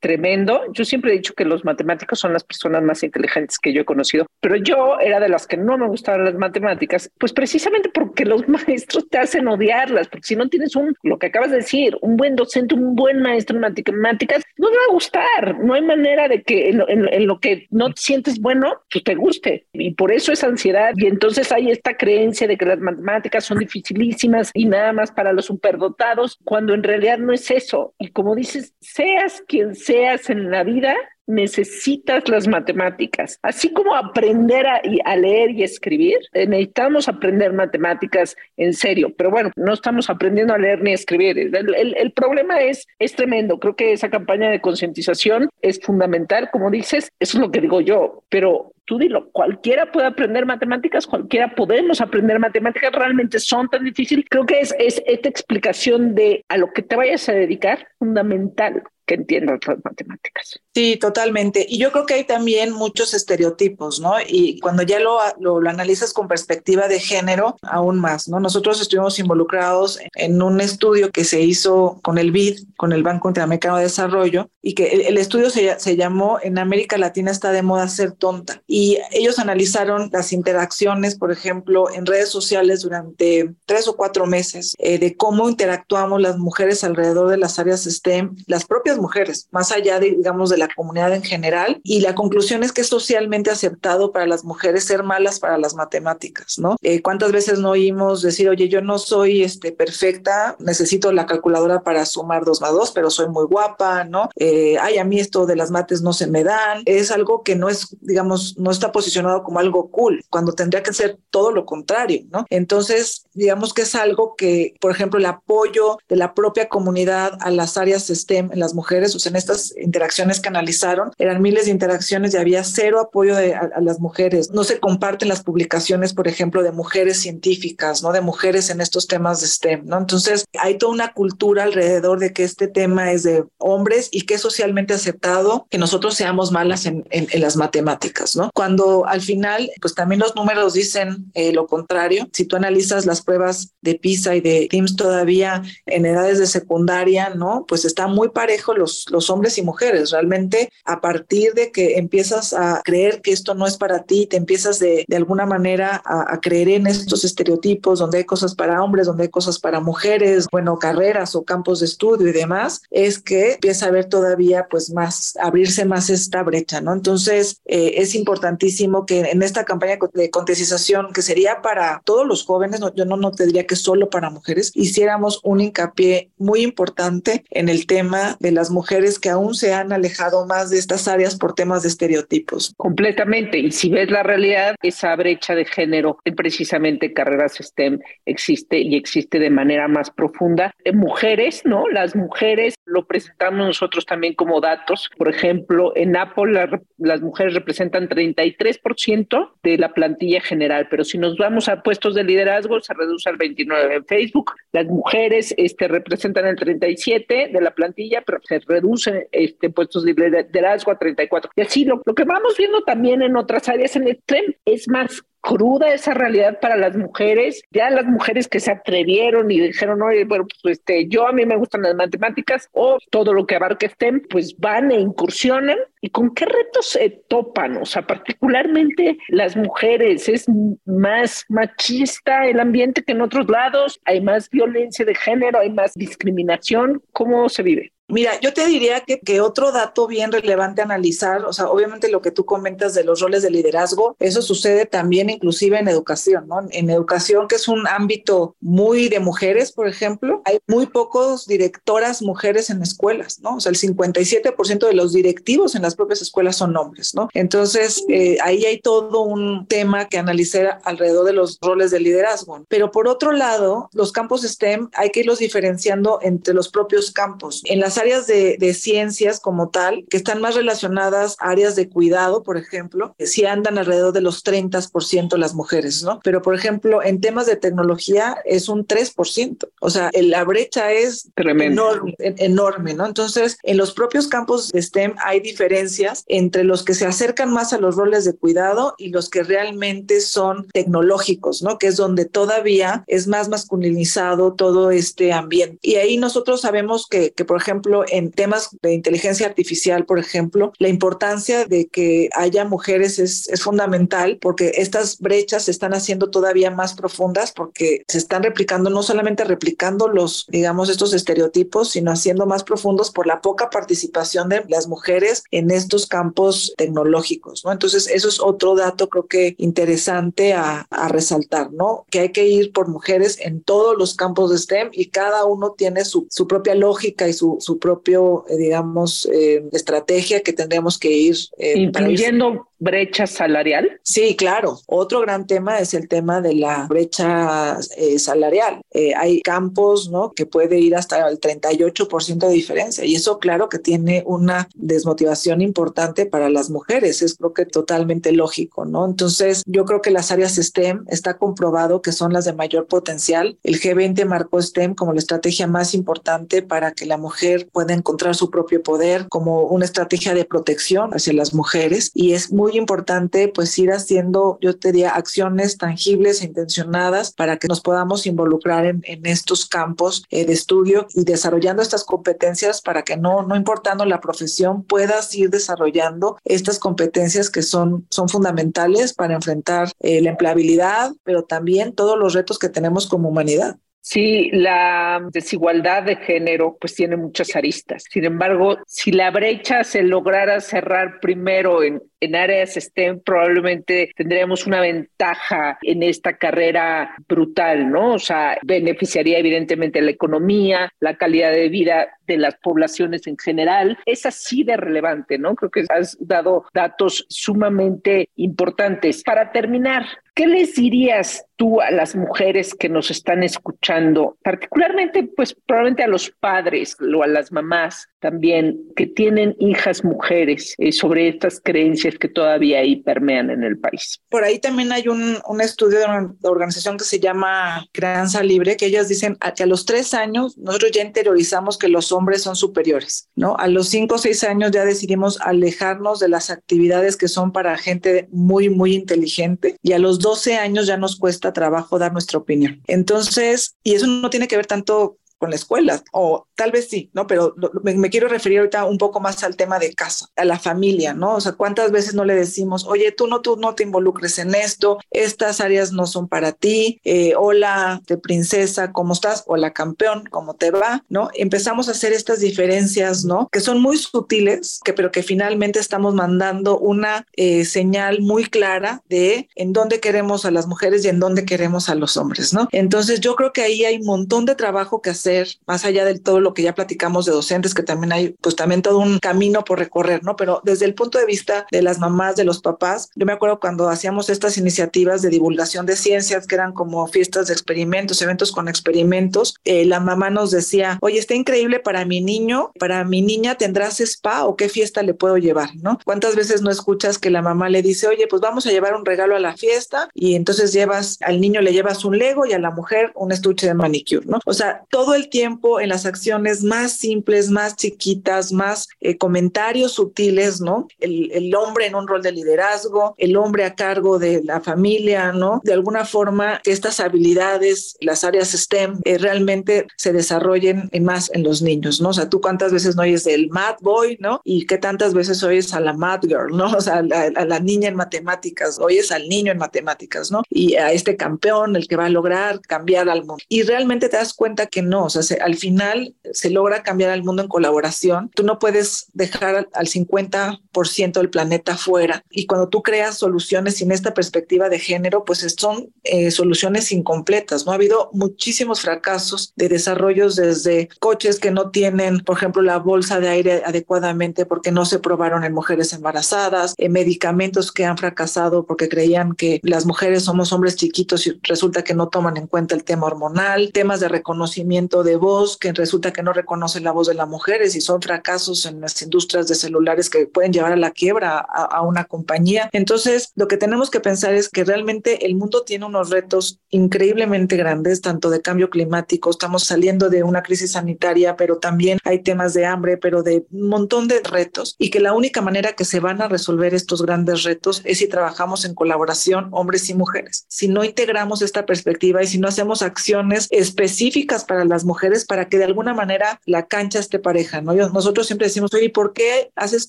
tremendo. 0.00 0.62
Yo 0.72 0.84
siempre 0.84 1.12
he 1.12 1.16
dicho 1.16 1.34
que 1.34 1.44
los 1.44 1.64
matemáticos 1.64 2.18
son 2.18 2.32
las 2.32 2.44
personas 2.44 2.82
más 2.82 3.02
inteligentes 3.02 3.58
que 3.58 3.72
yo 3.72 3.82
he 3.82 3.84
conocido, 3.84 4.26
pero 4.40 4.56
yo 4.56 4.98
era 5.00 5.20
de 5.20 5.28
las 5.28 5.46
que 5.46 5.56
no 5.56 5.78
me 5.78 5.86
gustaban 5.86 6.24
las 6.24 6.34
matemáticas, 6.34 7.10
pues 7.18 7.32
precisamente 7.32 7.90
porque 7.92 8.24
los 8.24 8.48
maestros 8.48 9.08
te 9.08 9.18
hacen 9.18 9.48
odiarlas, 9.48 10.08
porque 10.08 10.26
si 10.26 10.36
no 10.36 10.48
tienes 10.48 10.76
un, 10.76 10.94
lo 11.02 11.18
que 11.18 11.26
acabas 11.26 11.50
de 11.50 11.58
decir, 11.58 11.96
un 12.00 12.16
buen 12.16 12.36
docente, 12.36 12.74
un 12.74 12.94
buen 12.94 13.20
maestro 13.20 13.56
en 13.56 13.62
matemáticas, 13.62 14.42
no 14.56 14.68
te 14.68 14.76
va 14.76 14.82
a 14.88 14.92
gustar. 14.92 15.58
No 15.60 15.74
hay 15.74 15.82
manera 15.82 16.28
de 16.28 16.42
que 16.42 16.70
en, 16.70 16.82
en, 16.88 17.12
en 17.12 17.26
lo 17.26 17.38
que 17.38 17.66
no 17.70 17.92
te 17.92 18.00
sientes 18.00 18.40
bueno, 18.40 18.80
pues 18.90 19.04
te 19.04 19.14
guste. 19.14 19.66
Y 19.72 19.92
por 19.94 20.12
eso 20.12 20.32
es 20.32 20.42
ansiedad. 20.44 20.92
Y 20.96 21.06
entonces 21.06 21.52
hay 21.52 21.70
esta 21.70 21.96
creencia 21.96 22.46
de 22.46 22.56
que 22.56 22.66
las 22.66 22.78
matemáticas 22.78 23.44
son 23.44 23.58
dificilísimas 23.58 24.50
y 24.54 24.66
nada 24.66 24.92
más 24.92 25.12
para 25.12 25.32
los 25.32 25.46
superdotados, 25.46 26.38
cuando 26.44 26.74
en 26.74 26.82
realidad 26.82 27.18
no 27.18 27.32
es 27.32 27.50
eso. 27.50 27.94
Y 27.98 28.08
como 28.08 28.34
dices, 28.34 28.74
seas 29.20 29.42
quien 29.46 29.74
seas 29.74 30.30
en 30.30 30.50
la 30.50 30.64
vida, 30.64 30.96
necesitas 31.26 32.28
las 32.28 32.48
matemáticas. 32.48 33.38
Así 33.42 33.72
como 33.72 33.94
aprender 33.94 34.66
a, 34.66 34.80
a, 35.04 35.16
leer 35.16 35.50
y 35.50 35.62
escribir, 35.62 36.18
eh, 36.32 36.46
necesitamos 36.46 37.08
aprender 37.08 37.52
matemáticas 37.52 38.34
en 38.56 38.72
serio, 38.72 39.14
pero 39.16 39.30
bueno, 39.30 39.50
no 39.56 39.74
estamos 39.74 40.10
aprendiendo 40.10 40.54
a 40.54 40.58
leer 40.58 40.82
ni 40.82 40.92
a 40.92 40.94
escribir. 40.94 41.38
El, 41.38 41.54
el, 41.74 41.96
el 41.96 42.12
problema 42.12 42.60
es, 42.60 42.86
es 42.98 43.14
tremendo. 43.14 43.58
Creo 43.60 43.76
que 43.76 43.92
esa 43.92 44.10
campaña 44.10 44.50
de 44.50 44.60
concientización 44.60 45.50
es 45.62 45.80
fundamental, 45.80 46.50
como 46.50 46.70
dices, 46.70 47.10
eso 47.20 47.38
es 47.38 47.40
lo 47.40 47.50
que 47.50 47.60
digo 47.60 47.80
yo, 47.80 48.24
pero 48.28 48.72
tú 48.86 48.98
dilo, 48.98 49.30
cualquiera 49.30 49.92
puede 49.92 50.08
aprender 50.08 50.46
matemáticas, 50.46 51.06
cualquiera 51.06 51.54
podemos 51.54 52.00
aprender 52.00 52.40
matemáticas, 52.40 52.90
realmente 52.92 53.38
son 53.38 53.68
tan 53.68 53.84
difíciles. 53.84 54.24
Creo 54.28 54.46
que 54.46 54.58
es, 54.58 54.74
es 54.80 55.00
esta 55.06 55.28
explicación 55.28 56.16
de 56.16 56.44
a 56.48 56.56
lo 56.56 56.72
que 56.72 56.82
te 56.82 56.96
vayas 56.96 57.28
a 57.28 57.32
dedicar 57.32 57.86
fundamental 58.00 58.82
que 59.10 59.16
entiendan 59.16 59.58
las 59.66 59.78
matemáticas. 59.84 60.60
Sí, 60.72 60.96
totalmente. 60.96 61.66
Y 61.68 61.78
yo 61.78 61.90
creo 61.90 62.06
que 62.06 62.14
hay 62.14 62.24
también 62.24 62.72
muchos 62.72 63.12
estereotipos, 63.12 63.98
¿no? 63.98 64.14
Y 64.24 64.60
cuando 64.60 64.84
ya 64.84 65.00
lo, 65.00 65.18
lo, 65.40 65.68
analizas 65.68 66.12
con 66.12 66.28
perspectiva 66.28 66.86
de 66.86 67.00
género, 67.00 67.56
aún 67.62 67.98
más, 67.98 68.28
¿no? 68.28 68.38
Nosotros 68.38 68.80
estuvimos 68.80 69.18
involucrados 69.18 69.98
en 70.14 70.40
un 70.40 70.60
estudio 70.60 71.10
que 71.10 71.24
se 71.24 71.40
hizo 71.40 71.98
con 72.04 72.18
el 72.18 72.30
BID, 72.30 72.60
con 72.76 72.92
el 72.92 73.02
Banco 73.02 73.28
Interamericano 73.28 73.78
de 73.78 73.84
Desarrollo, 73.84 74.48
y 74.62 74.74
que 74.74 74.90
el, 74.90 75.00
el 75.00 75.18
estudio 75.18 75.50
se, 75.50 75.80
se 75.80 75.96
llamó 75.96 76.38
En 76.40 76.58
América 76.58 76.96
Latina 76.96 77.32
está 77.32 77.50
de 77.50 77.62
moda 77.62 77.88
ser 77.88 78.12
tonta. 78.12 78.62
Y 78.68 78.98
ellos 79.10 79.40
analizaron 79.40 80.08
las 80.12 80.32
interacciones, 80.32 81.16
por 81.16 81.32
ejemplo, 81.32 81.92
en 81.92 82.06
redes 82.06 82.28
sociales 82.28 82.82
durante 82.82 83.52
tres 83.66 83.88
o 83.88 83.96
cuatro 83.96 84.26
meses, 84.26 84.76
eh, 84.78 85.00
de 85.00 85.16
cómo 85.16 85.48
interactuamos 85.48 86.20
las 86.20 86.38
mujeres 86.38 86.84
alrededor 86.84 87.28
de 87.28 87.38
las 87.38 87.58
áreas 87.58 87.82
STEM, 87.82 88.36
las 88.46 88.64
propias 88.66 88.99
mujeres, 89.00 89.48
más 89.50 89.72
allá 89.72 89.98
de, 89.98 90.10
digamos, 90.10 90.50
de 90.50 90.58
la 90.58 90.68
comunidad 90.74 91.14
en 91.14 91.22
general 91.22 91.80
y 91.82 92.00
la 92.00 92.14
conclusión 92.14 92.62
es 92.62 92.72
que 92.72 92.82
es 92.82 92.88
socialmente 92.88 93.50
aceptado 93.50 94.12
para 94.12 94.26
las 94.26 94.44
mujeres 94.44 94.84
ser 94.84 95.02
malas 95.02 95.40
para 95.40 95.58
las 95.58 95.74
matemáticas, 95.74 96.58
¿no? 96.58 96.76
Eh, 96.82 97.02
¿Cuántas 97.02 97.32
veces 97.32 97.58
no 97.58 97.70
oímos 97.70 98.22
decir, 98.22 98.48
oye, 98.48 98.68
yo 98.68 98.80
no 98.80 98.98
soy 98.98 99.42
este, 99.42 99.72
perfecta, 99.72 100.56
necesito 100.58 101.12
la 101.12 101.26
calculadora 101.26 101.82
para 101.82 102.06
sumar 102.06 102.44
dos 102.44 102.60
más 102.60 102.72
dos, 102.72 102.90
pero 102.92 103.10
soy 103.10 103.28
muy 103.28 103.46
guapa, 103.46 104.04
¿no? 104.04 104.28
Eh, 104.36 104.76
ay, 104.80 104.98
a 104.98 105.04
mí 105.04 105.18
esto 105.18 105.46
de 105.46 105.56
las 105.56 105.70
mates 105.70 106.02
no 106.02 106.12
se 106.12 106.26
me 106.26 106.44
dan. 106.44 106.82
Es 106.84 107.10
algo 107.10 107.42
que 107.42 107.56
no 107.56 107.68
es, 107.68 107.96
digamos, 108.00 108.56
no 108.58 108.70
está 108.70 108.92
posicionado 108.92 109.42
como 109.42 109.58
algo 109.58 109.90
cool, 109.90 110.22
cuando 110.30 110.52
tendría 110.52 110.82
que 110.82 110.92
ser 110.92 111.18
todo 111.30 111.52
lo 111.52 111.64
contrario, 111.64 112.24
¿no? 112.30 112.44
Entonces, 112.50 113.26
digamos 113.34 113.74
que 113.74 113.82
es 113.82 113.94
algo 113.94 114.34
que, 114.36 114.74
por 114.80 114.90
ejemplo, 114.90 115.18
el 115.18 115.26
apoyo 115.26 115.98
de 116.08 116.16
la 116.16 116.34
propia 116.34 116.68
comunidad 116.68 117.38
a 117.40 117.50
las 117.50 117.76
áreas 117.76 118.08
STEM 118.08 118.50
en 118.52 118.60
las 118.60 118.74
mujeres, 118.74 118.89
sea, 119.18 119.30
en 119.30 119.36
estas 119.36 119.74
interacciones 119.76 120.40
que 120.40 120.48
analizaron, 120.48 121.12
eran 121.18 121.42
miles 121.42 121.66
de 121.66 121.70
interacciones 121.70 122.34
y 122.34 122.36
había 122.36 122.64
cero 122.64 123.00
apoyo 123.00 123.36
de, 123.36 123.54
a, 123.54 123.70
las 123.80 124.00
mujeres. 124.00 124.50
No 124.50 124.64
se 124.64 124.78
comparten 124.78 125.28
las 125.28 125.42
publicaciones, 125.42 126.12
por 126.12 126.28
ejemplo, 126.28 126.62
de 126.62 126.72
mujeres 126.72 127.20
científicas, 127.20 128.02
¿no? 128.02 128.12
De 128.12 128.20
mujeres 128.20 128.70
en 128.70 128.80
estos 128.80 129.06
temas 129.06 129.40
de 129.40 129.46
STEM, 129.46 129.86
¿no? 129.86 129.98
Entonces, 129.98 130.44
hay 130.58 130.78
toda 130.78 130.92
una 130.92 131.12
cultura 131.12 131.64
alrededor 131.64 132.18
de 132.18 132.32
que 132.32 132.44
este 132.44 132.68
tema 132.68 133.12
es 133.12 133.22
de 133.22 133.44
hombres 133.58 134.08
y 134.10 134.22
que 134.22 134.34
es 134.34 134.40
socialmente 134.40 134.94
aceptado 134.94 135.66
que 135.70 135.78
nosotros 135.78 136.14
seamos 136.14 136.52
malas 136.52 136.86
en 136.86 137.04
las 137.10 137.56
matemáticas, 137.56 138.36
¿no? 138.36 138.50
Cuando 138.54 139.06
al 139.06 139.20
final, 139.20 139.70
pues 139.80 139.94
también 139.94 140.20
los 140.20 140.34
números 140.34 140.74
dicen 140.74 141.30
eh, 141.34 141.52
lo 141.52 141.66
contrario. 141.66 142.28
Si 142.32 142.44
tú 142.44 142.56
analizas 142.56 143.06
las 143.06 143.22
pruebas 143.22 143.74
de 143.80 143.94
PISA 143.94 144.36
y 144.36 144.40
de 144.40 144.68
TIMS 144.70 144.96
todavía 144.96 145.62
en 145.86 146.06
edades 146.06 146.38
de 146.38 146.46
secundaria, 146.46 147.30
¿no? 147.30 147.64
Pues 147.66 147.84
está 147.84 148.06
muy 148.06 148.30
parejo 148.30 148.69
los, 148.74 149.06
los 149.10 149.30
hombres 149.30 149.58
y 149.58 149.62
mujeres. 149.62 150.10
Realmente 150.10 150.72
a 150.84 151.00
partir 151.00 151.54
de 151.54 151.70
que 151.70 151.98
empiezas 151.98 152.52
a 152.52 152.80
creer 152.84 153.20
que 153.20 153.32
esto 153.32 153.54
no 153.54 153.66
es 153.66 153.76
para 153.76 154.04
ti, 154.04 154.26
te 154.26 154.36
empiezas 154.36 154.78
de, 154.78 155.04
de 155.06 155.16
alguna 155.16 155.46
manera 155.46 156.00
a, 156.04 156.34
a, 156.34 156.40
creer 156.40 156.68
en 156.70 156.86
estos 156.86 157.24
estereotipos 157.24 157.98
donde 157.98 158.18
hay 158.18 158.24
cosas 158.24 158.54
para 158.54 158.82
hombres, 158.82 159.06
donde 159.06 159.24
hay 159.24 159.28
cosas 159.28 159.58
para 159.58 159.80
mujeres, 159.80 160.46
bueno, 160.50 160.78
carreras 160.78 161.34
o 161.34 161.44
campos 161.44 161.80
de 161.80 161.86
estudio 161.86 162.28
y 162.28 162.32
demás, 162.32 162.82
es 162.90 163.18
que 163.18 163.54
empieza 163.54 163.86
a 163.86 163.88
haber 163.88 164.06
todavía 164.06 164.66
pues 164.70 164.90
más, 164.90 165.36
abrirse 165.40 165.84
más 165.84 166.10
esta 166.10 166.42
brecha, 166.42 166.80
¿no? 166.80 166.92
Entonces 166.92 167.60
eh, 167.64 167.94
es 167.96 168.14
importantísimo 168.14 169.06
que 169.06 169.20
en 169.20 169.42
esta 169.42 169.64
campaña 169.64 169.98
de 170.12 170.30
contesización 170.30 171.12
que 171.12 171.22
sería 171.22 171.62
para 171.62 172.02
todos 172.04 172.26
los 172.26 172.44
jóvenes, 172.44 172.80
no, 172.80 172.94
yo 172.94 173.04
no, 173.04 173.16
no 173.16 173.30
te 173.32 173.46
diría 173.46 173.66
que 173.66 173.76
solo 173.76 174.10
para 174.10 174.30
mujeres, 174.30 174.72
hiciéramos 174.74 175.40
un 175.44 175.60
hincapié 175.60 176.30
muy 176.38 176.62
importante 176.62 177.44
en 177.50 177.68
el 177.68 177.86
tema 177.86 178.36
de 178.40 178.52
las 178.60 178.70
mujeres 178.70 179.18
que 179.18 179.30
aún 179.30 179.54
se 179.54 179.72
han 179.72 179.90
alejado 179.90 180.44
más 180.44 180.68
de 180.68 180.76
estas 180.76 181.08
áreas 181.08 181.34
por 181.38 181.54
temas 181.54 181.82
de 181.82 181.88
estereotipos. 181.88 182.74
Completamente. 182.76 183.58
Y 183.58 183.70
si 183.70 183.88
ves 183.88 184.10
la 184.10 184.22
realidad, 184.22 184.74
esa 184.82 185.16
brecha 185.16 185.54
de 185.54 185.64
género 185.64 186.18
en 186.26 186.34
precisamente 186.34 187.14
carreras 187.14 187.54
STEM 187.54 188.00
existe 188.26 188.78
y 188.78 188.96
existe 188.96 189.38
de 189.38 189.48
manera 189.48 189.88
más 189.88 190.10
profunda. 190.10 190.74
En 190.84 190.98
mujeres, 190.98 191.62
¿no? 191.64 191.88
Las 191.88 192.14
mujeres 192.14 192.74
lo 192.84 193.06
presentamos 193.06 193.66
nosotros 193.66 194.04
también 194.04 194.34
como 194.34 194.60
datos. 194.60 195.08
Por 195.16 195.30
ejemplo, 195.30 195.96
en 195.96 196.14
Apple 196.18 196.52
la, 196.52 196.82
las 196.98 197.22
mujeres 197.22 197.54
representan 197.54 198.10
33% 198.10 199.52
de 199.62 199.78
la 199.78 199.94
plantilla 199.94 200.42
general, 200.42 200.88
pero 200.90 201.04
si 201.04 201.16
nos 201.16 201.38
vamos 201.38 201.70
a 201.70 201.82
puestos 201.82 202.14
de 202.14 202.24
liderazgo 202.24 202.78
se 202.80 202.92
reduce 202.92 203.30
al 203.30 203.38
29. 203.38 203.94
En 203.94 204.04
Facebook 204.04 204.52
las 204.72 204.84
mujeres 204.84 205.54
este, 205.56 205.88
representan 205.88 206.46
el 206.46 206.56
37 206.56 207.48
de 207.50 207.60
la 207.62 207.70
plantilla, 207.70 208.22
pero 208.26 208.38
se 208.50 208.58
reduce 208.66 209.28
este, 209.30 209.70
puestos 209.70 210.04
de 210.04 210.12
liderazgo 210.12 210.90
a 210.90 210.98
34. 210.98 211.52
Y 211.54 211.60
así 211.60 211.84
lo, 211.84 212.02
lo 212.04 212.14
que 212.14 212.24
vamos 212.24 212.56
viendo 212.58 212.82
también 212.82 213.22
en 213.22 213.36
otras 213.36 213.68
áreas 213.68 213.94
en 213.94 214.08
el 214.08 214.20
tren 214.26 214.56
es 214.64 214.88
más 214.88 215.22
cruda 215.40 215.92
esa 215.92 216.14
realidad 216.14 216.60
para 216.60 216.76
las 216.76 216.96
mujeres, 216.96 217.62
ya 217.70 217.90
las 217.90 218.06
mujeres 218.06 218.48
que 218.48 218.60
se 218.60 218.70
atrevieron 218.70 219.50
y 219.50 219.60
dijeron, 219.60 220.02
oye, 220.02 220.24
bueno, 220.24 220.46
pues 220.62 220.78
este, 220.78 221.08
yo 221.08 221.26
a 221.26 221.32
mí 221.32 221.46
me 221.46 221.56
gustan 221.56 221.82
las 221.82 221.94
matemáticas 221.94 222.68
o 222.72 222.98
todo 223.10 223.32
lo 223.32 223.46
que 223.46 223.56
abarque 223.56 223.88
STEM, 223.88 224.22
pues 224.28 224.56
van 224.58 224.90
e 224.90 225.00
incursionan. 225.00 225.78
¿Y 226.02 226.10
con 226.10 226.34
qué 226.34 226.46
retos 226.46 226.90
se 226.90 227.10
topan? 227.28 227.76
O 227.76 227.84
sea, 227.84 228.06
particularmente 228.06 229.18
las 229.28 229.56
mujeres, 229.56 230.28
es 230.28 230.46
más 230.86 231.44
machista 231.48 232.46
el 232.46 232.58
ambiente 232.58 233.02
que 233.02 233.12
en 233.12 233.20
otros 233.20 233.48
lados, 233.48 234.00
hay 234.04 234.20
más 234.20 234.48
violencia 234.50 235.04
de 235.04 235.14
género, 235.14 235.58
hay 235.58 235.70
más 235.70 235.92
discriminación. 235.94 237.02
¿Cómo 237.12 237.48
se 237.48 237.62
vive? 237.62 237.92
Mira, 238.10 238.38
yo 238.40 238.52
te 238.52 238.66
diría 238.66 239.00
que, 239.00 239.20
que, 239.20 239.40
otro 239.40 239.72
dato 239.72 240.06
bien 240.06 240.32
relevante 240.32 240.82
a 240.82 240.84
analizar, 240.84 241.44
o 241.44 241.52
sea, 241.52 241.68
obviamente 241.68 242.10
lo 242.10 242.20
que 242.20 242.30
tú 242.30 242.44
comentas 242.44 242.94
de 242.94 243.04
los 243.04 243.20
roles 243.20 243.42
de 243.42 243.50
liderazgo, 243.50 244.16
eso 244.18 244.42
sucede 244.42 244.86
también 244.86 245.30
inclusive 245.30 245.78
en 245.78 245.88
educación, 245.88 246.46
¿no? 246.48 246.60
En 246.70 246.90
educación, 246.90 247.48
que 247.48 247.56
es 247.56 247.68
un 247.68 247.86
ámbito 247.86 248.56
muy 248.60 249.08
de 249.08 249.20
mujeres, 249.20 249.72
por 249.72 249.88
ejemplo, 249.88 250.42
hay 250.44 250.58
muy 250.66 250.86
pocos 250.86 251.46
directoras 251.46 252.22
mujeres 252.22 252.70
en 252.70 252.82
escuelas, 252.82 253.40
¿no? 253.40 253.56
O 253.56 253.60
sea, 253.60 253.70
el 253.70 253.78
57% 253.78 254.86
de 254.86 254.94
los 254.94 255.12
directivos 255.12 255.74
en 255.74 255.82
las 255.82 255.94
propias 255.94 256.22
escuelas 256.22 256.56
son 256.56 256.76
hombres, 256.76 257.14
¿no? 257.14 257.28
Entonces, 257.34 258.04
eh, 258.08 258.36
ahí 258.42 258.64
hay 258.64 258.80
todo 258.80 259.22
un 259.22 259.66
tema 259.66 260.08
que 260.08 260.18
analizar 260.18 260.80
alrededor 260.84 261.24
de 261.24 261.32
los 261.32 261.58
roles 261.60 261.90
de 261.90 262.00
liderazgo. 262.00 262.64
Pero 262.68 262.90
por 262.90 263.08
otro 263.08 263.32
lado, 263.32 263.88
los 263.92 264.12
campos 264.12 264.42
STEM 264.42 264.88
hay 264.94 265.10
que 265.10 265.20
irlos 265.20 265.38
diferenciando 265.38 266.18
entre 266.22 266.54
los 266.54 266.68
propios 266.68 267.10
campos. 267.10 267.62
En 267.64 267.80
las 267.80 267.98
áreas 268.00 268.26
de, 268.26 268.56
de, 268.58 268.74
ciencias 268.74 269.40
como 269.40 269.68
tal, 269.70 270.04
que 270.08 270.16
están 270.16 270.40
más 270.40 270.54
relacionadas 270.54 271.36
a 271.38 271.50
áreas 271.50 271.76
de 271.76 271.88
cuidado, 271.88 272.42
por 272.42 272.56
ejemplo, 272.56 273.14
sí 273.18 273.44
andan 273.44 273.78
alrededor 273.78 274.12
de 274.12 274.20
los 274.20 274.44
30% 274.44 275.36
las 275.36 275.54
mujeres, 275.54 276.02
¿no? 276.02 276.20
Pero, 276.22 276.42
por 276.42 276.54
ejemplo, 276.54 277.02
en 277.02 277.20
temas 277.20 277.46
de 277.46 277.56
tecnología 277.56 278.38
es 278.44 278.68
un 278.68 278.86
3%. 278.86 279.68
O 279.80 279.90
sea, 279.90 280.10
la 280.14 280.44
brecha 280.44 280.92
es 280.92 281.30
enorme, 281.36 282.14
enorme, 282.18 282.94
¿no? 282.94 283.06
Entonces, 283.06 283.58
en 283.62 283.76
los 283.76 283.92
propios 283.92 284.28
campos 284.28 284.70
de 284.70 284.82
STEM 284.82 285.14
hay 285.24 285.40
diferencias 285.40 286.24
entre 286.26 286.64
los 286.64 286.84
que 286.84 286.94
se 286.94 287.06
acercan 287.06 287.52
más 287.52 287.72
a 287.72 287.78
los 287.78 287.96
roles 287.96 288.24
de 288.24 288.36
cuidado 288.36 288.94
y 288.98 289.08
los 289.08 289.28
que 289.28 289.42
realmente 289.42 290.20
son 290.20 290.68
tecnológicos, 290.72 291.62
¿no? 291.62 291.78
Que 291.78 291.88
es 291.88 291.96
donde 291.96 292.24
todavía 292.24 293.04
es 293.06 293.26
más 293.26 293.48
masculinizado 293.48 294.54
todo 294.54 294.90
este 294.90 295.32
ambiente. 295.32 295.78
Y 295.82 295.96
ahí 295.96 296.16
nosotros 296.16 296.60
sabemos 296.60 297.06
que, 297.08 297.32
que 297.32 297.44
por 297.44 297.60
ejemplo, 297.60 297.89
en 298.08 298.30
temas 298.30 298.70
de 298.82 298.94
inteligencia 298.94 299.46
artificial, 299.46 300.04
por 300.06 300.18
ejemplo, 300.18 300.72
la 300.78 300.88
importancia 300.88 301.64
de 301.66 301.88
que 301.88 302.28
haya 302.34 302.64
mujeres 302.64 303.18
es, 303.18 303.48
es, 303.48 303.62
fundamental 303.62 304.38
porque 304.40 304.72
estas 304.76 305.18
brechas 305.18 305.64
se 305.64 305.70
están 305.70 305.92
haciendo 305.92 306.30
todavía 306.30 306.70
más 306.70 306.94
profundas 306.94 307.52
porque 307.52 308.04
se 308.08 308.18
están 308.18 308.42
replicando, 308.42 308.90
no 308.90 309.02
solamente 309.02 309.44
replicando 309.44 310.08
los, 310.08 310.46
digamos, 310.48 310.88
estos 310.88 311.12
estereotipos, 311.12 311.90
sino 311.90 312.10
haciendo 312.10 312.46
más 312.46 312.64
profundos 312.64 313.10
por 313.10 313.26
la 313.26 313.40
poca 313.40 313.70
participación 313.70 314.48
de 314.48 314.64
las 314.68 314.88
mujeres 314.88 315.44
en 315.50 315.70
estos 315.70 316.06
campos 316.06 316.72
tecnológicos, 316.76 317.64
¿no? 317.64 317.72
Entonces, 317.72 318.08
eso 318.08 318.28
es 318.28 318.40
otro 318.40 318.74
dato 318.74 319.08
creo 319.08 319.26
que 319.26 319.54
interesante 319.58 320.52
a, 320.52 320.86
a 320.90 321.08
resaltar, 321.08 321.72
¿no? 321.72 322.06
Que 322.10 322.20
hay 322.20 322.32
que 322.32 322.46
ir 322.46 322.72
por 322.72 322.88
mujeres 322.88 323.38
en 323.40 323.62
todos 323.62 323.96
los 323.96 324.14
campos 324.14 324.50
de 324.50 324.58
STEM 324.58 324.90
y 324.92 325.06
cada 325.06 325.44
uno 325.44 325.72
tiene 325.76 326.04
su, 326.04 326.26
su 326.30 326.46
propia 326.46 326.74
lógica 326.74 327.28
y 327.28 327.32
su, 327.32 327.58
su 327.60 327.69
propio, 327.78 328.44
eh, 328.48 328.56
digamos, 328.56 329.28
eh, 329.32 329.68
estrategia 329.72 330.42
que 330.42 330.52
tendríamos 330.52 330.98
que 330.98 331.12
ir. 331.12 331.36
Eh, 331.58 331.78
Incluyendo 331.78 332.69
brecha 332.80 333.26
salarial? 333.26 334.00
Sí, 334.02 334.34
claro. 334.34 334.80
Otro 334.86 335.20
gran 335.20 335.46
tema 335.46 335.78
es 335.78 335.94
el 335.94 336.08
tema 336.08 336.40
de 336.40 336.54
la 336.54 336.86
brecha 336.88 337.78
eh, 337.96 338.18
salarial. 338.18 338.80
Eh, 338.92 339.12
hay 339.14 339.40
campos 339.42 340.10
¿no? 340.10 340.32
que 340.32 340.46
puede 340.46 340.80
ir 340.80 340.96
hasta 340.96 341.28
el 341.28 341.38
38% 341.38 342.38
de 342.38 342.52
diferencia 342.52 343.04
y 343.04 343.14
eso 343.14 343.38
claro 343.38 343.68
que 343.68 343.78
tiene 343.78 344.24
una 344.26 344.68
desmotivación 344.74 345.60
importante 345.60 346.26
para 346.26 346.48
las 346.48 346.70
mujeres. 346.70 347.22
Es 347.22 347.34
creo 347.34 347.52
que 347.52 347.66
totalmente 347.66 348.32
lógico, 348.32 348.84
¿no? 348.84 349.04
Entonces 349.04 349.62
yo 349.66 349.84
creo 349.84 350.00
que 350.02 350.10
las 350.10 350.30
áreas 350.32 350.56
STEM 350.56 351.04
está 351.08 351.36
comprobado 351.36 352.02
que 352.02 352.12
son 352.12 352.32
las 352.32 352.46
de 352.46 352.52
mayor 352.54 352.86
potencial. 352.86 353.58
El 353.62 353.80
G20 353.80 354.24
marcó 354.24 354.60
STEM 354.60 354.94
como 354.94 355.12
la 355.12 355.18
estrategia 355.18 355.66
más 355.66 355.94
importante 355.94 356.62
para 356.62 356.92
que 356.92 357.06
la 357.06 357.18
mujer 357.18 357.68
pueda 357.72 357.94
encontrar 357.94 358.34
su 358.34 358.50
propio 358.50 358.82
poder 358.82 359.26
como 359.28 359.64
una 359.64 359.84
estrategia 359.84 360.34
de 360.34 360.44
protección 360.44 361.12
hacia 361.12 361.34
las 361.34 361.54
mujeres 361.54 362.10
y 362.14 362.32
es 362.32 362.52
muy 362.52 362.69
importante 362.76 363.48
pues 363.48 363.78
ir 363.78 363.90
haciendo, 363.90 364.58
yo 364.60 364.78
te 364.78 364.92
diría, 364.92 365.10
acciones 365.10 365.78
tangibles 365.78 366.42
e 366.42 366.46
intencionadas 366.46 367.32
para 367.32 367.58
que 367.58 367.68
nos 367.68 367.80
podamos 367.80 368.26
involucrar 368.26 368.86
en, 368.86 369.02
en 369.04 369.26
estos 369.26 369.66
campos 369.66 370.24
eh, 370.30 370.44
de 370.44 370.52
estudio 370.52 371.06
y 371.14 371.24
desarrollando 371.24 371.82
estas 371.82 372.04
competencias 372.04 372.80
para 372.82 373.02
que 373.02 373.16
no, 373.16 373.42
no 373.42 373.56
importando 373.56 374.04
la 374.04 374.20
profesión, 374.20 374.84
puedas 374.84 375.34
ir 375.34 375.50
desarrollando 375.50 376.38
estas 376.44 376.78
competencias 376.78 377.50
que 377.50 377.62
son, 377.62 378.06
son 378.10 378.28
fundamentales 378.28 379.14
para 379.14 379.34
enfrentar 379.34 379.90
eh, 380.00 380.20
la 380.20 380.30
empleabilidad, 380.30 381.12
pero 381.24 381.44
también 381.44 381.94
todos 381.94 382.18
los 382.18 382.34
retos 382.34 382.58
que 382.58 382.68
tenemos 382.68 383.06
como 383.06 383.28
humanidad. 383.28 383.76
Sí, 384.02 384.50
la 384.52 385.20
desigualdad 385.30 386.02
de 386.04 386.16
género 386.16 386.76
pues 386.80 386.94
tiene 386.94 387.16
muchas 387.16 387.54
aristas. 387.54 388.04
Sin 388.10 388.24
embargo, 388.24 388.78
si 388.86 389.12
la 389.12 389.30
brecha 389.30 389.84
se 389.84 390.02
lograra 390.02 390.60
cerrar 390.60 391.20
primero 391.20 391.82
en, 391.82 392.02
en 392.20 392.36
áreas 392.36 392.74
STEM, 392.74 393.20
probablemente 393.20 394.10
tendríamos 394.14 394.66
una 394.66 394.80
ventaja 394.80 395.78
en 395.82 396.02
esta 396.02 396.36
carrera 396.36 397.14
brutal, 397.28 397.90
¿no? 397.90 398.14
O 398.14 398.18
sea, 398.18 398.58
beneficiaría 398.62 399.38
evidentemente 399.38 400.00
la 400.00 400.10
economía, 400.10 400.92
la 401.00 401.16
calidad 401.16 401.52
de 401.52 401.68
vida 401.68 402.08
de 402.26 402.36
las 402.36 402.56
poblaciones 402.56 403.26
en 403.26 403.36
general. 403.38 403.98
Es 404.06 404.26
así 404.26 404.62
de 404.62 404.76
relevante, 404.76 405.38
¿no? 405.38 405.54
Creo 405.54 405.70
que 405.70 405.84
has 405.88 406.16
dado 406.20 406.66
datos 406.72 407.26
sumamente 407.28 408.28
importantes. 408.36 409.22
Para 409.24 409.50
terminar, 409.52 410.06
¿Qué 410.40 410.46
les 410.46 410.74
dirías 410.74 411.44
tú 411.56 411.82
a 411.82 411.90
las 411.90 412.16
mujeres 412.16 412.74
que 412.74 412.88
nos 412.88 413.10
están 413.10 413.42
escuchando, 413.42 414.38
particularmente 414.42 415.24
pues 415.24 415.54
probablemente 415.66 416.04
a 416.04 416.08
los 416.08 416.30
padres 416.30 416.96
o 417.14 417.22
a 417.22 417.26
las 417.26 417.52
mamás 417.52 418.08
también 418.20 418.78
que 418.96 419.06
tienen 419.06 419.54
hijas 419.58 420.02
mujeres 420.02 420.74
eh, 420.78 420.92
sobre 420.92 421.28
estas 421.28 421.60
creencias 421.60 422.09
que 422.18 422.28
todavía 422.28 422.80
ahí 422.80 422.96
permean 422.96 423.50
en 423.50 423.62
el 423.62 423.78
país? 423.78 424.20
Por 424.28 424.44
ahí 424.44 424.58
también 424.58 424.92
hay 424.92 425.08
un, 425.08 425.38
un 425.46 425.60
estudio 425.60 425.98
de 425.98 426.04
una 426.04 426.34
organización 426.42 426.96
que 426.96 427.04
se 427.04 427.20
llama 427.20 427.86
Crianza 427.92 428.42
Libre, 428.42 428.76
que 428.76 428.86
ellas 428.86 429.08
dicen 429.08 429.36
que 429.56 429.62
a 429.62 429.66
los 429.66 429.84
tres 429.84 430.14
años 430.14 430.56
nosotros 430.58 430.92
ya 430.92 431.02
interiorizamos 431.02 431.78
que 431.78 431.88
los 431.88 432.12
hombres 432.12 432.42
son 432.42 432.56
superiores, 432.56 433.28
¿no? 433.34 433.56
A 433.58 433.68
los 433.68 433.88
cinco 433.88 434.16
o 434.16 434.18
seis 434.18 434.44
años 434.44 434.70
ya 434.70 434.84
decidimos 434.84 435.40
alejarnos 435.40 436.20
de 436.20 436.28
las 436.28 436.50
actividades 436.50 437.16
que 437.16 437.28
son 437.28 437.52
para 437.52 437.76
gente 437.76 438.28
muy, 438.30 438.68
muy 438.68 438.94
inteligente 438.94 439.76
y 439.82 439.92
a 439.92 439.98
los 439.98 440.18
12 440.18 440.56
años 440.56 440.86
ya 440.86 440.96
nos 440.96 441.16
cuesta 441.16 441.52
trabajo 441.52 441.98
dar 441.98 442.12
nuestra 442.12 442.38
opinión. 442.38 442.80
Entonces, 442.86 443.76
y 443.82 443.94
eso 443.94 444.06
no 444.06 444.30
tiene 444.30 444.48
que 444.48 444.56
ver 444.56 444.66
tanto 444.66 445.18
con 445.40 445.50
la 445.50 445.56
escuela, 445.56 446.04
o 446.12 446.46
tal 446.54 446.70
vez 446.70 446.88
sí, 446.90 447.10
¿no? 447.14 447.26
Pero 447.26 447.54
me, 447.82 448.10
quiero 448.10 448.28
referir 448.28 448.58
ahorita 448.58 448.84
un 448.84 448.98
poco 448.98 449.20
más 449.20 449.42
al 449.42 449.56
tema 449.56 449.78
de 449.78 449.94
casa, 449.94 450.26
a 450.36 450.44
la 450.44 450.58
familia, 450.58 451.14
¿no? 451.14 451.36
O 451.36 451.40
sea, 451.40 451.52
¿cuántas 451.52 451.90
veces 451.90 452.14
no 452.14 452.26
le 452.26 452.34
decimos, 452.34 452.84
oye, 452.86 453.10
tú 453.10 453.26
no, 453.26 453.40
tú 453.40 453.56
no 453.56 453.74
te 453.74 453.82
involucres 453.82 454.38
en 454.38 454.54
esto, 454.54 454.98
estas 455.10 455.62
áreas 455.62 455.92
no 455.92 456.06
son 456.06 456.28
para 456.28 456.52
ti, 456.52 457.00
eh, 457.04 457.32
hola, 457.38 458.02
de 458.06 458.18
princesa, 458.18 458.92
¿cómo 458.92 459.14
estás? 459.14 459.44
Hola, 459.46 459.72
campeón, 459.72 460.24
¿cómo 460.30 460.54
te 460.54 460.70
va? 460.70 461.04
¿No? 461.08 461.30
Empezamos 461.32 461.88
a 461.88 461.92
hacer 461.92 462.12
estas 462.12 462.40
diferencias, 462.40 463.24
¿no? 463.24 463.48
Que 463.50 463.60
son 463.60 463.80
muy 463.80 463.96
sutiles, 463.96 464.80
que, 464.84 464.92
pero 464.92 465.10
que 465.10 465.22
finalmente 465.22 465.78
estamos 465.78 466.12
mandando 466.12 466.78
una 466.78 467.26
eh, 467.32 467.64
señal 467.64 468.20
muy 468.20 468.44
clara 468.44 469.02
de 469.08 469.48
en 469.54 469.72
dónde 469.72 470.00
queremos 470.00 470.44
a 470.44 470.50
las 470.50 470.66
mujeres 470.66 471.02
y 471.02 471.08
en 471.08 471.18
dónde 471.18 471.46
queremos 471.46 471.88
a 471.88 471.94
los 471.94 472.18
hombres, 472.18 472.52
¿no? 472.52 472.68
Entonces, 472.72 473.20
yo 473.20 473.36
creo 473.36 473.54
que 473.54 473.62
ahí 473.62 473.86
hay 473.86 473.96
un 473.96 474.04
montón 474.04 474.44
de 474.44 474.54
trabajo 474.54 475.00
que 475.00 475.08
hacer 475.08 475.29
más 475.66 475.84
allá 475.84 476.04
de 476.04 476.18
todo 476.18 476.40
lo 476.40 476.54
que 476.54 476.62
ya 476.62 476.74
platicamos 476.74 477.26
de 477.26 477.32
docentes, 477.32 477.74
que 477.74 477.82
también 477.82 478.12
hay 478.12 478.34
pues 478.40 478.56
también 478.56 478.82
todo 478.82 478.98
un 478.98 479.18
camino 479.18 479.64
por 479.64 479.78
recorrer, 479.78 480.22
¿no? 480.24 480.36
Pero 480.36 480.60
desde 480.64 480.86
el 480.86 480.94
punto 480.94 481.18
de 481.18 481.26
vista 481.26 481.66
de 481.70 481.82
las 481.82 481.98
mamás, 481.98 482.36
de 482.36 482.44
los 482.44 482.60
papás, 482.60 483.10
yo 483.14 483.26
me 483.26 483.32
acuerdo 483.32 483.60
cuando 483.60 483.88
hacíamos 483.88 484.28
estas 484.30 484.58
iniciativas 484.58 485.22
de 485.22 485.30
divulgación 485.30 485.86
de 485.86 485.96
ciencias, 485.96 486.46
que 486.46 486.54
eran 486.54 486.72
como 486.72 487.06
fiestas 487.06 487.48
de 487.48 487.54
experimentos, 487.54 488.20
eventos 488.22 488.52
con 488.52 488.68
experimentos, 488.68 489.54
eh, 489.64 489.84
la 489.84 490.00
mamá 490.00 490.30
nos 490.30 490.50
decía, 490.50 490.98
oye, 491.00 491.18
está 491.18 491.34
increíble 491.34 491.80
para 491.80 492.04
mi 492.04 492.20
niño, 492.20 492.72
para 492.78 493.04
mi 493.04 493.22
niña 493.22 493.56
tendrás 493.56 494.00
spa 494.00 494.44
o 494.44 494.56
qué 494.56 494.68
fiesta 494.68 495.02
le 495.02 495.14
puedo 495.14 495.36
llevar, 495.36 495.70
¿no? 495.76 495.98
¿Cuántas 496.04 496.36
veces 496.36 496.62
no 496.62 496.70
escuchas 496.70 497.18
que 497.18 497.30
la 497.30 497.42
mamá 497.42 497.68
le 497.68 497.82
dice, 497.82 498.08
oye, 498.08 498.26
pues 498.28 498.40
vamos 498.40 498.66
a 498.66 498.70
llevar 498.70 498.94
un 498.94 499.04
regalo 499.04 499.36
a 499.36 499.40
la 499.40 499.56
fiesta 499.56 500.08
y 500.14 500.34
entonces 500.34 500.72
llevas, 500.72 501.18
al 501.22 501.40
niño 501.40 501.60
le 501.60 501.72
llevas 501.72 502.04
un 502.04 502.18
Lego 502.18 502.46
y 502.46 502.52
a 502.52 502.58
la 502.58 502.70
mujer 502.70 503.12
un 503.14 503.32
estuche 503.32 503.66
de 503.66 503.74
manicure, 503.74 504.26
¿no? 504.26 504.40
O 504.44 504.52
sea, 504.52 504.84
todo 504.90 505.14
el 505.14 505.19
el 505.20 505.28
tiempo 505.28 505.80
en 505.80 505.90
las 505.90 506.06
acciones 506.06 506.62
más 506.62 506.92
simples, 506.92 507.50
más 507.50 507.76
chiquitas, 507.76 508.52
más 508.52 508.88
eh, 509.00 509.16
comentarios 509.16 509.92
sutiles, 509.92 510.60
¿no? 510.60 510.88
El, 510.98 511.30
el, 511.32 511.54
hombre 511.54 511.86
en 511.86 511.94
un 511.94 512.08
rol 512.08 512.22
de 512.22 512.32
liderazgo, 512.32 513.14
el 513.18 513.36
hombre 513.36 513.64
a 513.64 513.74
cargo 513.74 514.18
de 514.18 514.42
la 514.42 514.60
familia, 514.60 515.32
¿no? 515.32 515.60
De 515.64 515.72
alguna 515.72 516.04
forma 516.04 516.60
que 516.62 516.72
estas 516.72 517.00
habilidades, 517.00 517.96
las 518.00 518.24
áreas 518.24 518.50
STEM, 518.50 519.00
eh, 519.04 519.18
realmente 519.18 519.86
se 519.96 520.12
desarrollen 520.12 520.90
más 521.02 521.30
en 521.34 521.42
los 521.42 521.60
niños, 521.60 522.00
¿no? 522.00 522.10
O 522.10 522.12
sea, 522.12 522.28
tú 522.28 522.40
cuántas 522.40 522.72
veces 522.72 522.96
no 522.96 523.02
oyes 523.02 523.24
del 523.24 523.50
Mad 523.50 523.76
Boy, 523.80 524.16
¿no? 524.20 524.40
Y 524.44 524.66
qué 524.66 524.78
tantas 524.78 525.12
veces 525.12 525.42
oyes 525.42 525.74
a 525.74 525.80
la 525.80 525.92
Mad 525.92 526.20
Girl, 526.22 526.56
¿no? 526.56 526.70
O 526.80 526.82
sea, 526.82 526.98
a 526.98 527.02
la, 527.02 527.30
a 527.34 527.44
la 527.44 527.60
niña 527.60 527.88
en 527.88 527.96
matemáticas, 527.96 528.78
oyes 528.78 529.12
al 529.12 529.28
niño 529.28 529.52
en 529.52 529.58
matemáticas, 529.58 530.30
¿no? 530.30 530.42
Y 530.48 530.76
a 530.76 530.92
este 530.92 531.16
campeón, 531.16 531.76
el 531.76 531.86
que 531.88 531.96
va 531.96 532.06
a 532.06 532.08
lograr 532.08 532.60
cambiar 532.62 533.10
al 533.10 533.20
mundo. 533.20 533.42
Y 533.48 533.62
realmente 533.62 534.08
te 534.08 534.16
das 534.16 534.32
cuenta 534.32 534.66
que 534.66 534.80
no, 534.80 535.09
o 535.10 535.22
sea, 535.22 535.22
se, 535.22 535.40
al 535.40 535.56
final 535.56 536.14
se 536.32 536.50
logra 536.50 536.82
cambiar 536.82 537.10
al 537.10 537.24
mundo 537.24 537.42
en 537.42 537.48
colaboración. 537.48 538.30
Tú 538.34 538.44
no 538.44 538.58
puedes 538.58 539.06
dejar 539.12 539.56
al, 539.56 539.68
al 539.72 539.86
50% 539.86 541.12
del 541.12 541.30
planeta 541.30 541.76
fuera. 541.76 542.24
Y 542.30 542.46
cuando 542.46 542.68
tú 542.68 542.82
creas 542.82 543.18
soluciones 543.18 543.76
sin 543.76 543.90
esta 543.90 544.14
perspectiva 544.14 544.68
de 544.68 544.78
género, 544.78 545.24
pues 545.24 545.40
son 545.56 545.92
eh, 546.04 546.30
soluciones 546.30 546.92
incompletas. 546.92 547.66
No 547.66 547.72
ha 547.72 547.74
habido 547.74 548.10
muchísimos 548.12 548.80
fracasos 548.80 549.52
de 549.56 549.68
desarrollos 549.68 550.36
desde 550.36 550.88
coches 551.00 551.40
que 551.40 551.50
no 551.50 551.70
tienen, 551.70 552.20
por 552.20 552.36
ejemplo, 552.36 552.62
la 552.62 552.78
bolsa 552.78 553.20
de 553.20 553.28
aire 553.28 553.62
adecuadamente 553.64 554.46
porque 554.46 554.70
no 554.70 554.84
se 554.84 554.98
probaron 554.98 555.44
en 555.44 555.52
mujeres 555.52 555.92
embarazadas, 555.92 556.74
en 556.76 556.92
medicamentos 556.92 557.72
que 557.72 557.84
han 557.84 557.98
fracasado 557.98 558.64
porque 558.66 558.88
creían 558.88 559.34
que 559.34 559.60
las 559.62 559.86
mujeres 559.86 560.24
somos 560.24 560.52
hombres 560.52 560.76
chiquitos 560.76 561.26
y 561.26 561.38
resulta 561.42 561.82
que 561.82 561.94
no 561.94 562.08
toman 562.08 562.36
en 562.36 562.46
cuenta 562.46 562.74
el 562.74 562.84
tema 562.84 563.06
hormonal, 563.06 563.72
temas 563.72 564.00
de 564.00 564.08
reconocimiento 564.08 564.99
de 565.02 565.16
voz 565.16 565.56
que 565.56 565.72
resulta 565.72 566.12
que 566.12 566.22
no 566.22 566.32
reconoce 566.32 566.80
la 566.80 566.92
voz 566.92 567.06
de 567.08 567.14
las 567.14 567.28
mujeres 567.28 567.74
y 567.76 567.80
son 567.80 568.00
fracasos 568.02 568.66
en 568.66 568.80
las 568.80 569.00
industrias 569.02 569.48
de 569.48 569.54
celulares 569.54 570.10
que 570.10 570.26
pueden 570.26 570.52
llevar 570.52 570.72
a 570.72 570.76
la 570.76 570.90
quiebra 570.90 571.38
a, 571.38 571.64
a 571.64 571.82
una 571.82 572.04
compañía. 572.04 572.68
Entonces, 572.72 573.32
lo 573.36 573.48
que 573.48 573.56
tenemos 573.56 573.90
que 573.90 574.00
pensar 574.00 574.34
es 574.34 574.48
que 574.48 574.64
realmente 574.64 575.26
el 575.26 575.36
mundo 575.36 575.62
tiene 575.62 575.86
unos 575.86 576.10
retos 576.10 576.60
increíblemente 576.70 577.56
grandes, 577.56 578.00
tanto 578.00 578.30
de 578.30 578.40
cambio 578.40 578.70
climático, 578.70 579.30
estamos 579.30 579.64
saliendo 579.64 580.08
de 580.08 580.22
una 580.22 580.42
crisis 580.42 580.72
sanitaria, 580.72 581.36
pero 581.36 581.58
también 581.58 581.98
hay 582.04 582.22
temas 582.22 582.54
de 582.54 582.66
hambre, 582.66 582.96
pero 582.96 583.22
de 583.22 583.46
un 583.50 583.68
montón 583.68 584.08
de 584.08 584.20
retos 584.20 584.76
y 584.78 584.90
que 584.90 585.00
la 585.00 585.12
única 585.12 585.40
manera 585.40 585.72
que 585.72 585.84
se 585.84 586.00
van 586.00 586.22
a 586.22 586.28
resolver 586.28 586.74
estos 586.74 587.02
grandes 587.02 587.42
retos 587.42 587.82
es 587.84 587.98
si 587.98 588.08
trabajamos 588.08 588.64
en 588.64 588.74
colaboración 588.74 589.48
hombres 589.52 589.88
y 589.90 589.94
mujeres. 589.94 590.46
Si 590.48 590.68
no 590.68 590.84
integramos 590.84 591.42
esta 591.42 591.66
perspectiva 591.66 592.22
y 592.22 592.26
si 592.26 592.38
no 592.38 592.48
hacemos 592.48 592.82
acciones 592.82 593.46
específicas 593.50 594.44
para 594.44 594.64
las 594.64 594.84
mujeres 594.84 594.89
para 595.26 595.48
que 595.48 595.58
de 595.58 595.64
alguna 595.64 595.94
manera 595.94 596.40
la 596.46 596.66
cancha 596.66 596.98
esté 596.98 597.18
pareja, 597.18 597.60
¿no? 597.60 597.74
nosotros 597.74 598.26
siempre 598.26 598.48
decimos, 598.48 598.72
oye, 598.74 598.90
¿por 598.90 599.12
qué 599.12 599.50
haces 599.56 599.88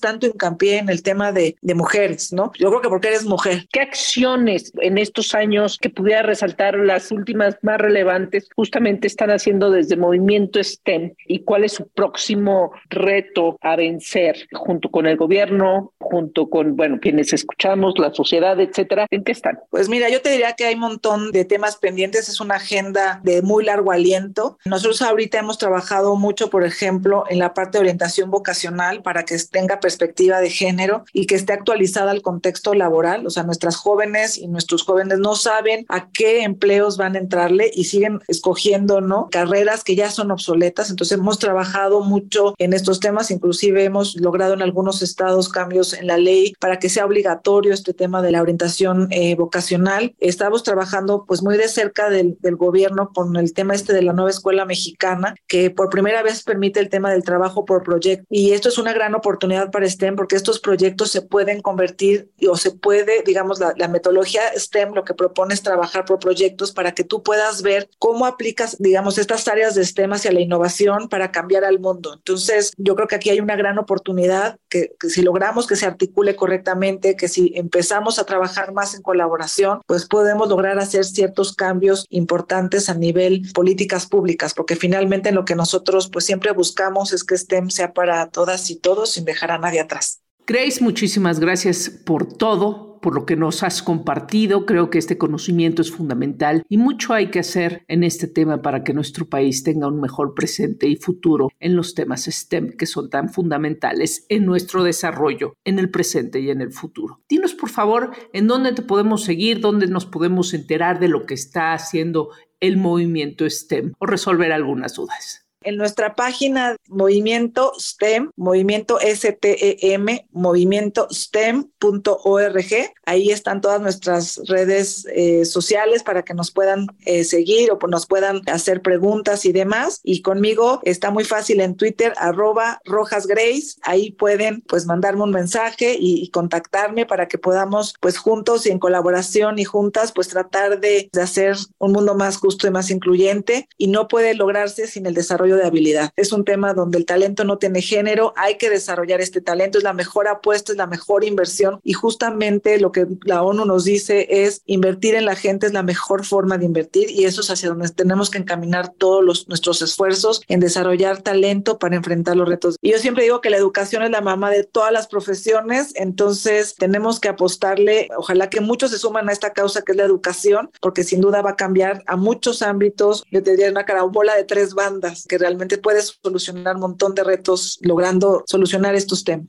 tanto 0.00 0.26
hincapié 0.26 0.78
en 0.78 0.88
el 0.88 1.02
tema 1.02 1.32
de, 1.32 1.56
de 1.60 1.74
mujeres, 1.74 2.32
¿no? 2.32 2.52
Yo 2.58 2.68
creo 2.68 2.80
que 2.80 2.88
porque 2.88 3.08
eres 3.08 3.24
mujer. 3.24 3.66
¿Qué 3.72 3.80
acciones 3.80 4.72
en 4.80 4.98
estos 4.98 5.34
años 5.34 5.78
que 5.80 5.90
pudiera 5.90 6.22
resaltar 6.22 6.76
las 6.76 7.10
últimas 7.10 7.56
más 7.62 7.78
relevantes 7.78 8.48
justamente 8.54 9.06
están 9.06 9.30
haciendo 9.30 9.70
desde 9.70 9.96
Movimiento 9.96 10.62
STEM 10.62 11.14
y 11.26 11.40
cuál 11.40 11.64
es 11.64 11.72
su 11.72 11.88
próximo 11.88 12.72
reto 12.90 13.58
a 13.60 13.76
vencer 13.76 14.48
junto 14.52 14.90
con 14.90 15.06
el 15.06 15.16
gobierno, 15.16 15.92
junto 15.98 16.48
con, 16.48 16.76
bueno, 16.76 16.98
quienes 17.00 17.32
escuchamos, 17.32 17.94
la 17.98 18.12
sociedad, 18.12 18.58
etcétera? 18.60 19.06
¿En 19.10 19.24
qué 19.24 19.32
están? 19.32 19.58
Pues 19.70 19.88
mira, 19.88 20.08
yo 20.08 20.20
te 20.20 20.30
diría 20.30 20.52
que 20.54 20.64
hay 20.64 20.74
un 20.74 20.80
montón 20.80 21.30
de 21.32 21.44
temas 21.44 21.76
pendientes, 21.76 22.28
es 22.28 22.40
una 22.40 22.56
agenda 22.56 23.20
de 23.22 23.42
muy 23.42 23.64
largo 23.64 23.92
aliento. 23.92 24.58
Nos 24.64 24.81
nosotros 24.82 25.08
ahorita 25.08 25.38
hemos 25.38 25.58
trabajado 25.58 26.16
mucho, 26.16 26.50
por 26.50 26.64
ejemplo, 26.64 27.22
en 27.30 27.38
la 27.38 27.54
parte 27.54 27.78
de 27.78 27.82
orientación 27.82 28.32
vocacional 28.32 29.00
para 29.02 29.24
que 29.24 29.38
tenga 29.38 29.78
perspectiva 29.78 30.40
de 30.40 30.50
género 30.50 31.04
y 31.12 31.26
que 31.26 31.36
esté 31.36 31.52
actualizada 31.52 32.10
al 32.10 32.20
contexto 32.20 32.74
laboral. 32.74 33.24
O 33.24 33.30
sea, 33.30 33.44
nuestras 33.44 33.76
jóvenes 33.76 34.36
y 34.38 34.48
nuestros 34.48 34.82
jóvenes 34.82 35.20
no 35.20 35.36
saben 35.36 35.86
a 35.88 36.10
qué 36.10 36.42
empleos 36.42 36.96
van 36.96 37.14
a 37.14 37.20
entrarle 37.20 37.70
y 37.72 37.84
siguen 37.84 38.18
escogiendo, 38.26 39.00
¿no? 39.00 39.28
Carreras 39.30 39.84
que 39.84 39.94
ya 39.94 40.10
son 40.10 40.32
obsoletas. 40.32 40.90
Entonces 40.90 41.16
hemos 41.16 41.38
trabajado 41.38 42.00
mucho 42.00 42.56
en 42.58 42.72
estos 42.72 42.98
temas, 42.98 43.30
inclusive 43.30 43.84
hemos 43.84 44.16
logrado 44.16 44.54
en 44.54 44.62
algunos 44.62 45.00
estados 45.00 45.48
cambios 45.48 45.92
en 45.92 46.08
la 46.08 46.18
ley 46.18 46.54
para 46.58 46.80
que 46.80 46.88
sea 46.88 47.06
obligatorio 47.06 47.72
este 47.72 47.94
tema 47.94 48.20
de 48.20 48.32
la 48.32 48.42
orientación 48.42 49.06
eh, 49.12 49.36
vocacional. 49.36 50.16
Estamos 50.18 50.64
trabajando 50.64 51.24
pues 51.24 51.40
muy 51.40 51.56
de 51.56 51.68
cerca 51.68 52.10
del, 52.10 52.36
del 52.40 52.56
gobierno 52.56 53.12
con 53.14 53.36
el 53.36 53.52
tema 53.52 53.74
este 53.74 53.92
de 53.92 54.02
la 54.02 54.12
nueva 54.12 54.30
escuela 54.30 54.64
mexicana, 54.72 55.34
que 55.46 55.70
por 55.70 55.90
primera 55.90 56.22
vez 56.22 56.42
permite 56.42 56.80
el 56.80 56.88
tema 56.88 57.10
del 57.10 57.22
trabajo 57.22 57.64
por 57.64 57.82
proyecto. 57.82 58.24
Y 58.30 58.52
esto 58.52 58.68
es 58.70 58.78
una 58.78 58.94
gran 58.94 59.14
oportunidad 59.14 59.70
para 59.70 59.88
STEM 59.88 60.16
porque 60.16 60.36
estos 60.36 60.60
proyectos 60.60 61.10
se 61.10 61.20
pueden 61.20 61.60
convertir 61.60 62.30
o 62.50 62.56
se 62.56 62.70
puede, 62.70 63.22
digamos, 63.22 63.60
la, 63.60 63.74
la 63.76 63.88
metodología 63.88 64.42
STEM 64.56 64.94
lo 64.94 65.04
que 65.04 65.14
propone 65.14 65.52
es 65.54 65.62
trabajar 65.62 66.04
por 66.04 66.18
proyectos 66.18 66.72
para 66.72 66.92
que 66.92 67.04
tú 67.04 67.22
puedas 67.22 67.60
ver 67.62 67.90
cómo 67.98 68.24
aplicas, 68.24 68.76
digamos, 68.78 69.18
estas 69.18 69.46
áreas 69.46 69.74
de 69.74 69.84
STEM 69.84 70.14
hacia 70.14 70.32
la 70.32 70.40
innovación 70.40 71.08
para 71.08 71.30
cambiar 71.30 71.64
al 71.64 71.78
mundo. 71.78 72.14
Entonces, 72.14 72.72
yo 72.78 72.94
creo 72.94 73.08
que 73.08 73.16
aquí 73.16 73.30
hay 73.30 73.40
una 73.40 73.56
gran 73.56 73.78
oportunidad 73.78 74.56
que, 74.68 74.94
que 74.98 75.10
si 75.10 75.22
logramos 75.22 75.66
que 75.66 75.76
se 75.76 75.86
articule 75.86 76.34
correctamente, 76.34 77.16
que 77.16 77.28
si 77.28 77.52
empezamos 77.54 78.18
a 78.18 78.24
trabajar 78.24 78.72
más 78.72 78.94
en 78.94 79.02
colaboración, 79.02 79.80
pues 79.86 80.06
podemos 80.06 80.48
lograr 80.48 80.78
hacer 80.78 81.04
ciertos 81.04 81.54
cambios 81.54 82.06
importantes 82.08 82.88
a 82.88 82.94
nivel 82.94 83.42
políticas 83.52 84.06
públicas, 84.06 84.54
porque 84.62 84.76
finalmente 84.76 85.32
lo 85.32 85.44
que 85.44 85.56
nosotros 85.56 86.08
pues 86.08 86.24
siempre 86.24 86.52
buscamos 86.52 87.12
es 87.12 87.24
que 87.24 87.36
STEM 87.36 87.68
sea 87.68 87.92
para 87.92 88.28
todas 88.28 88.70
y 88.70 88.76
todos 88.76 89.10
sin 89.10 89.24
dejar 89.24 89.50
a 89.50 89.58
nadie 89.58 89.80
atrás. 89.80 90.20
Grace, 90.46 90.80
muchísimas 90.80 91.40
gracias 91.40 91.90
por 91.90 92.32
todo, 92.32 92.91
por 93.02 93.14
lo 93.14 93.26
que 93.26 93.36
nos 93.36 93.62
has 93.62 93.82
compartido. 93.82 94.64
Creo 94.64 94.88
que 94.88 94.98
este 94.98 95.18
conocimiento 95.18 95.82
es 95.82 95.90
fundamental 95.90 96.62
y 96.68 96.78
mucho 96.78 97.12
hay 97.12 97.26
que 97.30 97.40
hacer 97.40 97.84
en 97.88 98.04
este 98.04 98.28
tema 98.28 98.62
para 98.62 98.84
que 98.84 98.94
nuestro 98.94 99.26
país 99.26 99.62
tenga 99.62 99.88
un 99.88 100.00
mejor 100.00 100.34
presente 100.34 100.88
y 100.88 100.96
futuro 100.96 101.50
en 101.60 101.76
los 101.76 101.94
temas 101.94 102.24
STEM 102.24 102.76
que 102.76 102.86
son 102.86 103.10
tan 103.10 103.28
fundamentales 103.28 104.24
en 104.30 104.46
nuestro 104.46 104.84
desarrollo, 104.84 105.56
en 105.64 105.78
el 105.78 105.90
presente 105.90 106.40
y 106.40 106.50
en 106.50 106.62
el 106.62 106.72
futuro. 106.72 107.20
Dinos, 107.28 107.54
por 107.54 107.68
favor, 107.68 108.12
en 108.32 108.46
dónde 108.46 108.72
te 108.72 108.82
podemos 108.82 109.24
seguir, 109.24 109.60
dónde 109.60 109.88
nos 109.88 110.06
podemos 110.06 110.54
enterar 110.54 111.00
de 111.00 111.08
lo 111.08 111.26
que 111.26 111.34
está 111.34 111.74
haciendo 111.74 112.30
el 112.60 112.76
movimiento 112.76 113.48
STEM 113.48 113.92
o 113.98 114.06
resolver 114.06 114.52
algunas 114.52 114.94
dudas. 114.94 115.41
En 115.64 115.76
nuestra 115.76 116.14
página 116.14 116.76
Movimiento 116.88 117.72
STEM, 117.78 118.30
Movimiento 118.36 118.98
STEM, 119.00 120.20
Movimiento 120.32 121.08
STEM.org, 121.10 122.64
ahí 123.06 123.30
están 123.30 123.60
todas 123.60 123.80
nuestras 123.80 124.40
redes 124.46 125.06
eh, 125.14 125.44
sociales 125.44 126.02
para 126.02 126.22
que 126.22 126.34
nos 126.34 126.50
puedan 126.50 126.86
eh, 127.04 127.24
seguir 127.24 127.70
o 127.70 127.78
nos 127.86 128.06
puedan 128.06 128.40
hacer 128.48 128.82
preguntas 128.82 129.44
y 129.44 129.52
demás. 129.52 130.00
Y 130.02 130.22
conmigo 130.22 130.80
está 130.84 131.10
muy 131.10 131.24
fácil 131.24 131.60
en 131.60 131.76
Twitter, 131.76 132.12
arroba 132.16 132.80
Rojas 132.84 133.26
Grace. 133.26 133.76
Ahí 133.82 134.12
pueden 134.12 134.62
pues 134.62 134.86
mandarme 134.86 135.22
un 135.22 135.30
mensaje 135.30 135.96
y, 135.98 136.22
y, 136.22 136.30
contactarme 136.30 137.06
para 137.06 137.28
que 137.28 137.38
podamos 137.38 137.94
pues 138.00 138.18
juntos 138.18 138.66
y 138.66 138.70
en 138.70 138.78
colaboración 138.78 139.58
y 139.58 139.64
juntas 139.64 140.12
pues 140.12 140.28
tratar 140.28 140.80
de, 140.80 141.08
de 141.12 141.22
hacer 141.22 141.56
un 141.78 141.92
mundo 141.92 142.14
más 142.14 142.36
justo 142.36 142.66
y 142.66 142.70
más 142.70 142.90
incluyente. 142.90 143.68
Y 143.76 143.88
no 143.88 144.08
puede 144.08 144.34
lograrse 144.34 144.86
sin 144.86 145.06
el 145.06 145.14
desarrollo 145.14 145.51
de 145.56 145.64
habilidad. 145.64 146.10
Es 146.16 146.32
un 146.32 146.44
tema 146.44 146.74
donde 146.74 146.98
el 146.98 147.06
talento 147.06 147.44
no 147.44 147.58
tiene 147.58 147.82
género, 147.82 148.32
hay 148.36 148.56
que 148.56 148.70
desarrollar 148.70 149.20
este 149.20 149.40
talento, 149.40 149.78
es 149.78 149.84
la 149.84 149.92
mejor 149.92 150.28
apuesta, 150.28 150.72
es 150.72 150.78
la 150.78 150.86
mejor 150.86 151.24
inversión 151.24 151.80
y 151.82 151.92
justamente 151.92 152.78
lo 152.78 152.92
que 152.92 153.06
la 153.24 153.42
ONU 153.42 153.64
nos 153.64 153.84
dice 153.84 154.26
es 154.28 154.62
invertir 154.66 155.14
en 155.14 155.24
la 155.24 155.36
gente 155.36 155.66
es 155.66 155.72
la 155.72 155.82
mejor 155.82 156.24
forma 156.24 156.58
de 156.58 156.64
invertir 156.64 157.10
y 157.10 157.24
eso 157.24 157.40
es 157.40 157.50
hacia 157.50 157.68
donde 157.68 157.88
tenemos 157.90 158.30
que 158.30 158.38
encaminar 158.38 158.92
todos 158.92 159.24
los, 159.24 159.48
nuestros 159.48 159.82
esfuerzos 159.82 160.42
en 160.48 160.60
desarrollar 160.60 161.22
talento 161.22 161.78
para 161.78 161.96
enfrentar 161.96 162.36
los 162.36 162.48
retos. 162.48 162.76
Y 162.80 162.92
yo 162.92 162.98
siempre 162.98 163.24
digo 163.24 163.40
que 163.40 163.50
la 163.50 163.56
educación 163.56 164.02
es 164.02 164.10
la 164.10 164.20
mamá 164.20 164.50
de 164.50 164.64
todas 164.64 164.92
las 164.92 165.06
profesiones, 165.06 165.92
entonces 165.94 166.74
tenemos 166.76 167.20
que 167.20 167.28
apostarle, 167.28 168.08
ojalá 168.16 168.50
que 168.50 168.60
muchos 168.60 168.90
se 168.90 168.98
suman 168.98 169.28
a 169.28 169.32
esta 169.32 169.52
causa 169.52 169.82
que 169.82 169.92
es 169.92 169.98
la 169.98 170.04
educación, 170.04 170.70
porque 170.80 171.04
sin 171.04 171.20
duda 171.20 171.42
va 171.42 171.50
a 171.50 171.56
cambiar 171.56 172.02
a 172.06 172.16
muchos 172.16 172.62
ámbitos. 172.62 173.24
Yo 173.30 173.42
te 173.42 173.52
diría 173.52 173.70
una 173.70 173.84
carambola 173.84 174.34
de 174.36 174.44
tres 174.44 174.74
bandas 174.74 175.26
que 175.28 175.38
realmente 175.42 175.76
puedes 175.76 176.18
solucionar 176.22 176.76
un 176.76 176.82
montón 176.82 177.14
de 177.14 177.24
retos 177.24 177.78
logrando 177.82 178.44
solucionar 178.46 178.94
estos 178.94 179.24
temas. 179.24 179.48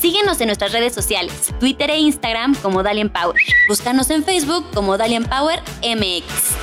Síguenos 0.00 0.40
en 0.40 0.48
nuestras 0.48 0.72
redes 0.72 0.94
sociales, 0.94 1.52
Twitter 1.60 1.90
e 1.90 1.98
Instagram 1.98 2.54
como 2.56 2.82
Dalian 2.82 3.12
Power. 3.12 3.36
Búscanos 3.68 4.10
en 4.10 4.24
Facebook 4.24 4.64
como 4.72 4.96
Dalian 4.96 5.24
Power 5.24 5.60
MX. 5.82 6.56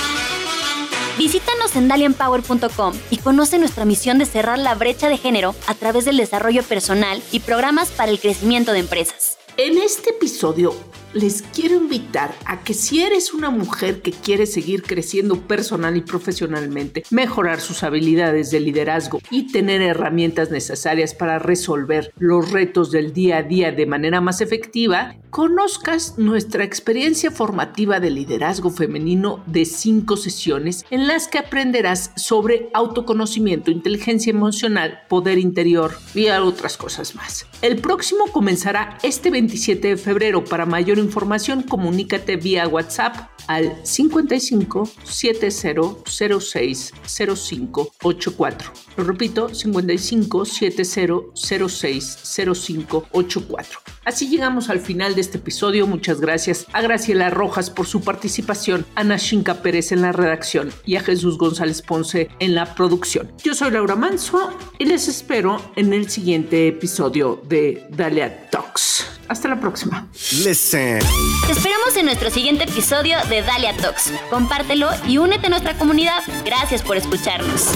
Visítanos 1.18 1.76
en 1.76 1.88
dalianpower.com 1.88 2.94
y 3.12 3.18
conoce 3.18 3.60
nuestra 3.60 3.86
misión 3.86 4.18
de 4.18 4.26
cerrar 4.26 4.58
la 4.58 4.74
brecha 4.74 5.10
de 5.10 5.18
género 5.18 5.54
a 5.68 5.76
través 5.76 6.06
del 6.06 6.18
desarrollo 6.18 6.64
personal 6.64 7.22
y 7.32 7.40
programas 7.42 7.92
para 7.92 8.12
el 8.12 8.20
crecimiento 8.20 8.72
de 8.72 8.80
empresas. 8.80 9.38
En 9.58 9.78
este 9.78 10.10
episodio 10.10 10.74
les 11.14 11.42
quiero 11.42 11.76
invitar 11.76 12.34
a 12.46 12.64
que 12.64 12.74
si 12.74 13.02
eres 13.02 13.34
una 13.34 13.50
mujer 13.50 14.02
que 14.02 14.12
quiere 14.12 14.46
seguir 14.46 14.84
creciendo 14.84 15.42
personal 15.42 15.96
y 15.98 16.02
profesionalmente, 16.02 17.04
mejorar 17.10 17.62
sus 17.62 17.84
habilidades 17.84 18.52
de 18.52 18.60
liderazgo 18.60 19.20
y 19.30 19.52
tener 19.52 19.82
herramientas 19.82 20.52
necesarias 20.52 21.14
para 21.14 21.40
resolver 21.40 22.14
los 22.18 22.52
retos 22.52 22.92
del 22.92 23.14
día 23.14 23.38
a 23.38 23.44
día 23.44 23.72
de 23.72 23.86
manera 23.86 24.22
más 24.22 24.42
efectiva, 24.42 25.16
conozcas 25.30 26.18
nuestra 26.18 26.64
experiencia 26.64 27.32
formativa 27.32 28.00
de 28.00 28.12
liderazgo 28.12 28.70
femenino 28.70 29.44
de 29.48 29.66
cinco 29.66 30.18
sesiones 30.18 30.86
en 30.92 31.08
las 31.08 31.28
que 31.28 31.40
aprenderás 31.40 32.12
sobre 32.16 32.70
autoconocimiento, 32.74 33.72
inteligencia 33.72 34.32
emocional, 34.32 35.02
poder 35.10 35.38
interior 35.38 35.96
y 36.14 36.28
otras 36.42 36.78
cosas 36.78 37.16
más. 37.16 37.46
El 37.62 37.78
próximo 37.78 38.26
comenzará 38.32 38.98
este 39.04 39.30
27 39.30 39.90
de 39.90 39.98
febrero. 39.98 40.44
Para 40.44 40.66
mayor 40.66 41.00
información, 41.04 41.64
comunícate 41.64 42.38
vía 42.38 42.68
WhatsApp 42.68 43.30
al 43.48 43.76
55 43.84 44.90
7006 45.04 46.94
0584. 47.06 48.72
Lo 48.98 49.04
repito, 49.04 49.54
55 49.54 50.46
7006 50.46 52.18
0584. 52.26 53.80
Así 54.06 54.28
llegamos 54.28 54.70
al 54.70 54.80
final 54.80 55.16
de 55.16 55.22
este 55.22 55.38
episodio. 55.38 55.88
Muchas 55.88 56.20
gracias 56.20 56.68
a 56.74 56.82
Graciela 56.82 57.30
Rojas 57.30 57.70
por 57.70 57.88
su 57.88 58.02
participación, 58.02 58.86
a 58.96 59.04
Nashinka 59.04 59.62
Pérez 59.62 59.92
en 59.92 60.02
la 60.02 60.12
redacción 60.12 60.72
y 60.86 60.98
a 60.98 61.02
Jesús 61.02 61.38
González 61.38 61.82
Ponce 61.82 62.30
en 62.40 62.56
la 62.56 62.76
producción. 62.76 63.32
Yo 63.44 63.54
soy 63.54 63.72
Laura 63.72 63.96
Manso 63.96 64.52
y 64.78 64.86
les 64.86 65.08
espero 65.08 65.62
en 65.76 65.94
el 65.94 66.10
siguiente 66.10 66.68
episodio 66.68 67.42
de 67.48 67.88
Dalia 67.92 68.50
Talks. 68.50 69.13
Hasta 69.28 69.48
la 69.48 69.60
próxima. 69.60 70.08
Listen. 70.44 71.00
Te 71.46 71.52
esperamos 71.52 71.96
en 71.98 72.06
nuestro 72.06 72.30
siguiente 72.30 72.66
episodio 72.66 73.18
de 73.30 73.42
Dalia 73.42 73.76
Talks. 73.78 74.12
Compártelo 74.30 74.90
y 75.08 75.18
únete 75.18 75.48
a 75.48 75.50
nuestra 75.50 75.74
comunidad. 75.78 76.22
Gracias 76.46 76.82
por 76.82 76.98
escucharnos. 76.98 77.70